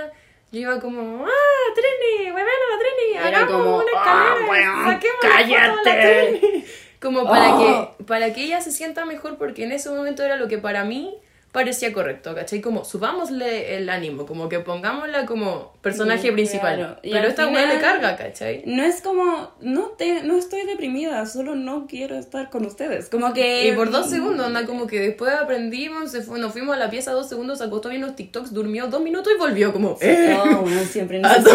yo 0.51 0.59
iba 0.61 0.79
como, 0.79 1.25
¡ah, 1.25 1.73
Trini! 1.75 2.31
¡Huevona 2.31 2.47
Trini! 2.79 3.17
Era 3.27 3.37
¡Hagamos 3.39 3.51
como, 3.63 3.75
una 3.77 3.85
"Ah, 3.95 4.35
escalera! 4.37 4.51
weón, 4.51 4.93
¡Saquemos 4.93 5.23
la 5.23 5.29
foto 5.29 5.89
de 5.89 5.95
la 5.95 6.01
cállate". 6.01 6.39
Trini". 6.39 6.63
Como 7.01 7.23
para, 7.25 7.55
Oh. 7.55 7.95
que, 7.97 8.03
para 8.03 8.33
que 8.33 8.43
ella 8.43 8.61
se 8.61 8.71
sienta 8.71 9.05
mejor, 9.05 9.37
porque 9.37 9.63
en 9.63 9.71
ese 9.71 9.89
momento 9.89 10.23
era 10.23 10.35
lo 10.35 10.47
que 10.47 10.57
para 10.57 10.83
mí 10.83 11.15
parecía 11.51 11.91
correcto, 11.91 12.35
¿cachai? 12.35 12.61
Como 12.61 12.85
subámosle 12.85 13.75
el 13.77 13.89
ánimo, 13.89 14.25
como 14.25 14.49
que 14.49 14.59
pongámosla 14.59 15.25
como 15.25 15.73
personaje 15.81 16.27
Sí, 16.27 16.31
principal. 16.31 16.75
claro. 16.77 16.99
Pero 17.01 17.27
esta 17.27 17.47
weá 17.47 17.65
le 17.73 17.79
carga, 17.79 18.15
¿cachai? 18.17 18.61
No 18.65 18.83
es 18.83 19.01
como, 19.01 19.51
no, 19.59 19.87
te, 19.97 20.21
no 20.23 20.37
estoy 20.37 20.65
deprimida, 20.67 21.25
solo 21.25 21.55
no 21.55 21.87
quiero 21.87 22.17
estar 22.17 22.49
con 22.49 22.65
ustedes. 22.65 23.09
Como 23.09 23.33
que... 23.33 23.67
Y 23.67 23.71
por 23.71 23.89
dos 23.89 24.09
segundos, 24.09 24.45
anda 24.45 24.65
como 24.65 24.85
que 24.85 24.99
después 24.99 25.33
aprendimos, 25.33 26.11
se 26.11 26.21
fue, 26.21 26.39
nos 26.39 26.51
fuimos 26.51 26.75
a 26.75 26.79
la 26.79 26.89
pieza 26.89 27.11
dos 27.13 27.27
segundos, 27.27 27.57
se 27.57 27.63
acostó 27.63 27.89
viendo 27.89 28.07
los 28.07 28.15
TikToks, 28.15 28.53
durmió 28.53 28.87
dos 28.87 29.01
minutos 29.01 29.33
y 29.35 29.39
volvió 29.39 29.73
como... 29.73 29.97
"Eh". 30.01 30.35
No, 30.37 30.61
bueno, 30.61 30.81
siempre 30.83 31.19
necesito 31.21 31.51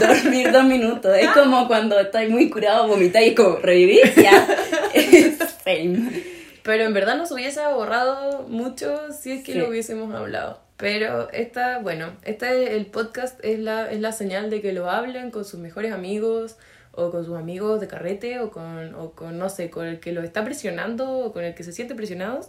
dormir 0.00 0.52
dos 0.52 0.64
minutos. 0.64 1.16
Es 1.18 1.30
como 1.30 1.66
cuando 1.66 1.98
estáis 1.98 2.28
muy 2.30 2.50
curado, 2.50 2.86
vomitáis 2.88 3.28
y 3.28 3.30
es 3.30 3.36
como, 3.36 3.56
¿revivir? 3.56 4.02
Ya. 4.16 4.46
Es 4.92 5.38
same. 5.64 6.33
Pero 6.64 6.82
en 6.84 6.92
verdad 6.94 7.16
nos 7.16 7.30
hubiese 7.30 7.60
ahorrado 7.60 8.48
mucho 8.48 9.12
si 9.12 9.30
es 9.32 9.44
que 9.44 9.52
Sí. 9.52 9.58
lo 9.58 9.68
hubiésemos 9.68 10.12
hablado. 10.12 10.60
Pero 10.76 11.30
esta, 11.30 11.78
bueno, 11.78 12.16
este 12.24 12.76
el 12.76 12.86
podcast 12.86 13.38
es 13.44 13.60
la, 13.60 13.88
es 13.92 14.00
la 14.00 14.10
señal 14.10 14.50
de 14.50 14.60
que 14.60 14.72
lo 14.72 14.90
hablen 14.90 15.30
con 15.30 15.44
sus 15.44 15.60
mejores 15.60 15.92
amigos 15.92 16.56
o 16.90 17.10
con 17.10 17.24
sus 17.24 17.36
amigos 17.36 17.80
de 17.80 17.86
carrete 17.86 18.40
o 18.40 18.50
con, 18.50 18.94
o 18.96 19.12
con 19.12 19.38
no 19.38 19.48
sé, 19.50 19.70
con 19.70 19.86
el 19.86 20.00
que 20.00 20.12
lo 20.12 20.22
está 20.22 20.42
presionando 20.44 21.18
o 21.18 21.32
con 21.32 21.44
el 21.44 21.54
que 21.54 21.62
se 21.64 21.72
siente 21.72 21.94
presionado. 21.94 22.40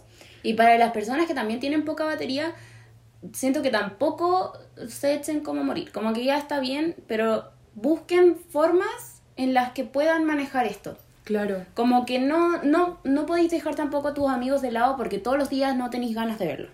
Y 0.42 0.54
para 0.54 0.76
las 0.78 0.92
personas 0.92 1.26
que 1.26 1.34
también 1.34 1.60
tienen 1.60 1.84
poca 1.84 2.04
batería, 2.04 2.54
siento 3.32 3.60
que 3.62 3.70
tampoco 3.70 4.58
se 4.88 5.14
echen 5.14 5.40
como 5.40 5.60
a 5.60 5.64
morir. 5.64 5.92
Como 5.92 6.12
que 6.12 6.24
ya 6.24 6.38
está 6.38 6.58
bien, 6.58 6.96
pero 7.06 7.50
busquen 7.74 8.36
formas 8.36 9.22
en 9.36 9.52
las 9.52 9.72
que 9.72 9.84
puedan 9.84 10.24
manejar 10.24 10.66
esto. 10.66 10.96
Claro. 11.26 11.66
Como 11.74 12.06
que 12.06 12.18
no, 12.18 12.62
no, 12.62 12.98
no 13.04 13.26
podéis 13.26 13.50
dejar 13.50 13.74
tampoco 13.74 14.08
a 14.08 14.14
tus 14.14 14.30
amigos 14.30 14.62
de 14.62 14.70
lado 14.70 14.96
porque 14.96 15.18
todos 15.18 15.36
los 15.36 15.50
días 15.50 15.76
no 15.76 15.90
tenéis 15.90 16.14
ganas 16.14 16.38
de 16.38 16.46
verlo. 16.46 16.68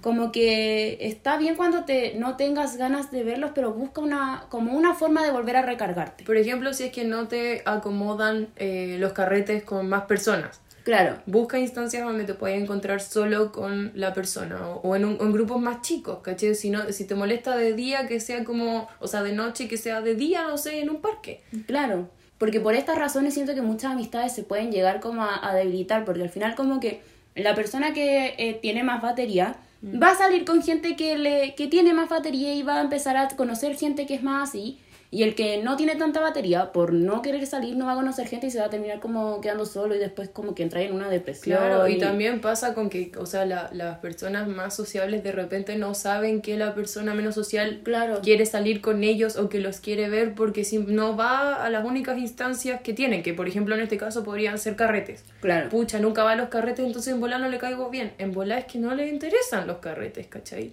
Como 0.00 0.32
que 0.32 0.96
está 1.02 1.36
bien 1.36 1.54
cuando 1.54 1.84
te 1.84 2.14
no 2.14 2.36
tengas 2.38 2.78
ganas 2.78 3.10
de 3.10 3.24
verlos, 3.24 3.50
pero 3.54 3.74
busca 3.74 4.00
una 4.00 4.44
como 4.48 4.72
una 4.72 4.94
forma 4.94 5.22
de 5.22 5.32
volver 5.32 5.56
a 5.56 5.62
recargarte. 5.62 6.24
Por 6.24 6.38
ejemplo, 6.38 6.72
si 6.72 6.84
es 6.84 6.92
que 6.92 7.04
no 7.04 7.28
te 7.28 7.62
acomodan 7.66 8.48
eh, 8.56 8.96
los 8.98 9.12
carretes 9.12 9.62
con 9.64 9.86
más 9.86 10.04
personas. 10.04 10.62
Claro. 10.82 11.18
Busca 11.26 11.58
instancias 11.58 12.02
donde 12.04 12.24
te 12.24 12.32
puedas 12.32 12.56
encontrar 12.58 13.02
solo 13.02 13.52
con 13.52 13.92
la 13.94 14.14
persona 14.14 14.66
o, 14.66 14.80
o 14.80 14.96
en, 14.96 15.04
un- 15.04 15.18
en 15.20 15.30
grupos 15.30 15.60
más 15.60 15.82
chicos, 15.82 16.20
¿cachai? 16.22 16.54
Si, 16.54 16.70
no, 16.70 16.90
si 16.90 17.04
te 17.06 17.14
molesta 17.14 17.54
de 17.54 17.74
día, 17.74 18.06
que 18.08 18.18
sea 18.18 18.44
como, 18.44 18.88
o 18.98 19.06
sea, 19.08 19.22
de 19.22 19.34
noche, 19.34 19.68
que 19.68 19.76
sea 19.76 20.00
de 20.00 20.14
día, 20.14 20.44
no 20.48 20.56
sé, 20.56 20.80
en 20.80 20.88
un 20.88 21.02
parque. 21.02 21.42
Claro, 21.66 22.08
porque 22.40 22.58
por 22.58 22.74
estas 22.74 22.96
razones 22.96 23.34
siento 23.34 23.54
que 23.54 23.60
muchas 23.60 23.92
amistades 23.92 24.32
se 24.32 24.42
pueden 24.42 24.72
llegar 24.72 25.00
como 25.00 25.22
a, 25.22 25.46
a 25.46 25.54
debilitar, 25.54 26.06
porque 26.06 26.22
al 26.22 26.30
final 26.30 26.54
como 26.54 26.80
que 26.80 27.02
la 27.34 27.54
persona 27.54 27.92
que 27.92 28.34
eh, 28.38 28.58
tiene 28.62 28.82
más 28.82 29.02
batería 29.02 29.56
va 29.84 30.12
a 30.12 30.14
salir 30.14 30.46
con 30.46 30.62
gente 30.62 30.96
que, 30.96 31.18
le, 31.18 31.54
que 31.54 31.66
tiene 31.66 31.92
más 31.92 32.08
batería 32.08 32.54
y 32.54 32.62
va 32.62 32.78
a 32.78 32.80
empezar 32.80 33.18
a 33.18 33.28
conocer 33.28 33.76
gente 33.76 34.06
que 34.06 34.14
es 34.14 34.22
más 34.22 34.48
así, 34.48 34.78
y 35.12 35.24
el 35.24 35.34
que 35.34 35.60
no 35.62 35.76
tiene 35.76 35.96
tanta 35.96 36.20
batería, 36.20 36.70
por 36.72 36.92
no 36.92 37.20
querer 37.20 37.44
salir, 37.46 37.76
no 37.76 37.86
va 37.86 37.92
a 37.92 37.96
conocer 37.96 38.28
gente 38.28 38.46
y 38.46 38.50
se 38.52 38.60
va 38.60 38.66
a 38.66 38.70
terminar 38.70 39.00
como 39.00 39.40
quedando 39.40 39.66
solo 39.66 39.96
y 39.96 39.98
después 39.98 40.28
como 40.28 40.54
que 40.54 40.62
entra 40.62 40.82
en 40.82 40.92
una 40.94 41.08
depresión. 41.08 41.58
Claro, 41.58 41.88
y 41.88 41.98
también 41.98 42.40
pasa 42.40 42.74
con 42.74 42.88
que, 42.90 43.10
o 43.18 43.26
sea, 43.26 43.44
la- 43.44 43.70
las 43.72 43.98
personas 43.98 44.46
más 44.46 44.76
sociables 44.76 45.24
de 45.24 45.32
repente 45.32 45.74
no 45.76 45.94
saben 45.94 46.40
que 46.42 46.56
la 46.56 46.74
persona 46.76 47.12
menos 47.12 47.34
social 47.34 47.80
Claro. 47.82 48.20
quiere 48.22 48.46
salir 48.46 48.80
con 48.80 49.02
ellos 49.02 49.36
o 49.36 49.48
que 49.48 49.58
los 49.58 49.80
quiere 49.80 50.08
ver 50.08 50.34
porque 50.34 50.62
si 50.64 50.78
no 50.78 51.16
va 51.16 51.64
a 51.64 51.70
las 51.70 51.84
únicas 51.84 52.16
instancias 52.18 52.80
que 52.82 52.92
tienen, 52.92 53.24
que 53.24 53.34
por 53.34 53.48
ejemplo 53.48 53.74
en 53.74 53.80
este 53.80 53.96
caso 53.96 54.22
podrían 54.22 54.58
ser 54.58 54.76
carretes. 54.76 55.24
Claro. 55.40 55.70
Pucha, 55.70 55.98
nunca 55.98 56.22
va 56.22 56.32
a 56.32 56.36
los 56.36 56.50
carretes, 56.50 56.86
entonces 56.86 57.12
en 57.12 57.18
volar 57.20 57.40
no 57.40 57.48
le 57.48 57.58
caigo 57.58 57.90
bien. 57.90 58.12
En 58.18 58.32
volar 58.32 58.60
es 58.60 58.64
que 58.66 58.78
no 58.78 58.94
le 58.94 59.08
interesan 59.08 59.66
los 59.66 59.78
carretes, 59.78 60.28
¿cachai? 60.28 60.72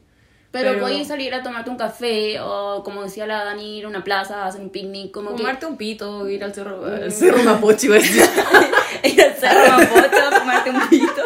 Pero, 0.52 0.70
Pero- 0.72 0.82
podéis 0.82 1.08
salir 1.08 1.34
a 1.34 1.44
tomarte 1.44 1.70
un 1.70 1.78
café 1.78 2.40
o 2.42 2.82
como 2.84 3.04
decía 3.04 3.28
la 3.28 3.44
Dani, 3.44 3.78
ir 3.80 3.86
a 3.86 3.88
una 3.90 4.04
plaza, 4.04 4.46
hacer 4.46 4.62
un 4.62 4.70
picnic, 4.70 5.12
como 5.12 5.32
que... 5.32 5.38
Fumarte 5.38 5.66
un 5.66 5.78
pito, 5.78 6.28
ir 6.30 6.44
al 6.44 6.54
cerro, 6.54 6.86
al 6.86 7.12
cerro 7.12 7.44
Mapochi, 7.44 7.88
iba 7.88 7.96
a 7.96 8.00
decir. 8.00 8.24
ir 9.04 9.22
al 9.22 9.34
cerro 9.36 9.78
Mapocho, 9.78 10.40
fumarte 10.40 10.70
un 10.70 10.90
pito. 10.90 11.22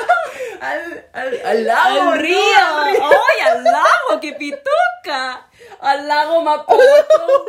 al, 0.60 1.06
al, 1.14 1.40
al 1.46 1.66
lago, 1.66 2.00
¡Al 2.02 2.06
¿no? 2.06 2.16
río! 2.16 2.36
¡Ay, 2.84 2.98
al 3.52 3.64
lago! 3.64 4.20
¡Qué 4.22 4.34
pituca! 4.34 5.48
Al 5.80 6.08
lago 6.08 6.42
Mapocho. 6.42 6.82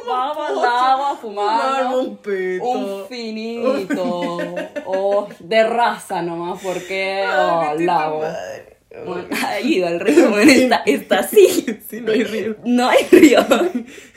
Vamos 0.07 0.49
al 0.49 0.55
lago 0.63 1.07
a 1.07 1.17
fumar. 1.17 1.85
Un 1.95 2.17
pito. 2.19 2.65
Un 2.65 3.07
finito. 3.09 4.29
Oh, 4.85 5.27
de 5.39 5.65
raza 5.65 6.21
nomás, 6.23 6.61
porque. 6.63 7.23
Ay, 7.27 7.31
Oh, 7.35 7.61
al 7.71 7.87
lago. 7.87 8.19
madre. 8.21 8.72
Bueno, 9.07 9.29
ha 9.47 9.61
ido 9.61 9.87
al 9.87 10.01
río, 10.01 10.31
bueno, 10.31 10.51
está, 10.51 10.83
está 10.87 11.19
así. 11.21 11.67
Sí, 11.89 12.01
no 12.01 12.13
hay 12.13 12.25
río. 12.25 12.57
No 12.65 12.89
hay 12.89 13.07
río. 13.11 13.41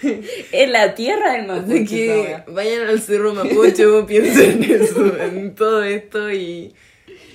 En 0.51 0.71
la 0.71 0.95
tierra 0.95 1.33
del. 1.33 1.49
Así 1.49 1.85
que 1.85 2.37
vayan 2.47 2.87
al 2.87 3.01
Cerro 3.01 3.33
Mapocho, 3.33 4.05
piensen 4.05 4.63
en 4.63 4.81
eso, 4.81 5.19
en 5.19 5.55
todo 5.55 5.83
esto 5.83 6.31
y 6.31 6.73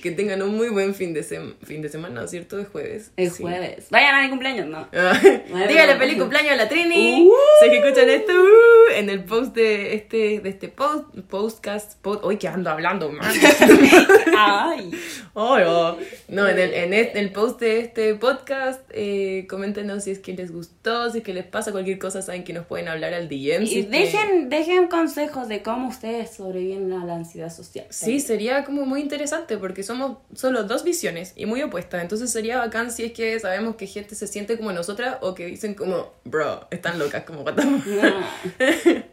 que 0.01 0.11
tengan 0.11 0.41
un 0.41 0.55
muy 0.57 0.69
buen 0.69 0.93
fin 0.95 1.13
de, 1.13 1.21
sem- 1.23 1.53
fin 1.63 1.81
de 1.81 1.89
semana, 1.89 2.27
¿cierto? 2.27 2.59
Es 2.59 2.67
jueves. 2.67 3.11
Es 3.17 3.35
Sí. 3.35 3.43
jueves. 3.43 3.87
Vayan 3.91 4.15
a 4.15 4.21
mi 4.23 4.29
cumpleaños, 4.29 4.67
¿no? 4.67 4.87
Ah. 4.93 5.19
Dígale 5.67 5.95
feliz 5.97 6.17
cumpleaños 6.17 6.51
a 6.53 6.55
la 6.55 6.67
Trini. 6.69 7.23
Uh. 7.27 7.31
Sé 7.61 7.69
que 7.69 7.77
escuchan 7.79 8.09
esto 8.09 8.33
uh, 8.33 8.93
en 8.95 9.09
el 9.09 9.23
post 9.23 9.55
de 9.55 9.93
este, 9.95 10.39
de 10.39 10.49
este 10.49 10.67
post, 10.69 11.05
postcast. 11.29 11.99
Pod, 12.01 12.19
Hoy 12.23 12.37
que 12.37 12.47
ando 12.47 12.69
hablando, 12.69 13.11
man. 13.11 13.31
Ay. 14.37 14.91
Oh. 15.33 15.95
No, 16.27 16.47
en 16.47 16.59
el, 16.59 16.73
en 16.73 16.93
el, 16.93 17.09
el 17.15 17.31
post 17.31 17.59
de 17.59 17.79
este 17.79 18.15
podcast, 18.15 18.81
eh, 18.91 19.45
coméntenos 19.49 20.03
si 20.03 20.11
es 20.11 20.19
que 20.19 20.33
les 20.33 20.51
gustó, 20.51 21.09
si 21.11 21.19
es 21.19 21.23
que 21.23 21.33
les 21.33 21.45
pasa 21.45 21.71
cualquier 21.71 21.99
cosa, 21.99 22.21
saben 22.21 22.43
que 22.43 22.53
nos 22.53 22.65
pueden 22.65 22.87
hablar 22.87 23.13
al 23.13 23.29
DM. 23.29 23.65
si 23.67 23.75
Y 23.75 23.79
es 23.79 23.85
que- 23.85 23.91
dejen, 23.91 24.49
dejen 24.49 24.87
consejos 24.87 25.47
de 25.47 25.61
cómo 25.61 25.89
ustedes 25.89 26.31
sobreviven 26.31 26.91
a 26.93 27.05
la 27.05 27.15
ansiedad 27.15 27.51
social. 27.53 27.85
Sí, 27.89 28.19
sería 28.19 28.63
como 28.63 28.85
muy 28.85 29.01
interesante 29.01 29.57
porque 29.57 29.83
somos 29.91 30.19
solo 30.33 30.63
dos 30.63 30.83
visiones 30.83 31.33
y 31.35 31.45
muy 31.45 31.61
opuestas. 31.61 32.01
Entonces 32.01 32.31
sería 32.31 32.57
bacán 32.57 32.91
si 32.91 33.03
es 33.03 33.11
que 33.11 33.37
sabemos 33.39 33.75
que 33.75 33.87
gente 33.87 34.15
se 34.15 34.25
siente 34.25 34.57
como 34.57 34.71
nosotras 34.71 35.17
o 35.21 35.33
que 35.35 35.47
dicen 35.47 35.73
como, 35.73 36.13
bro, 36.23 36.67
están 36.71 36.97
locas, 36.97 37.23
como 37.23 37.43
fuck?". 37.45 37.59
Ah. 37.59 38.23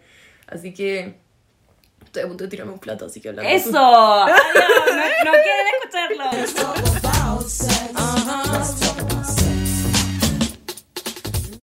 Así 0.46 0.72
que 0.72 1.16
estoy 2.04 2.22
a 2.22 2.28
punto 2.28 2.44
de 2.44 2.50
tirarme 2.50 2.72
un 2.72 2.78
plato, 2.78 3.04
así 3.04 3.20
que 3.20 3.28
hablando. 3.28 3.50
Eso. 3.50 3.76
Adiós. 4.24 4.38
No, 5.24 5.32
no 5.32 5.38
quieren 5.42 5.66
escucharlo. 5.82 6.97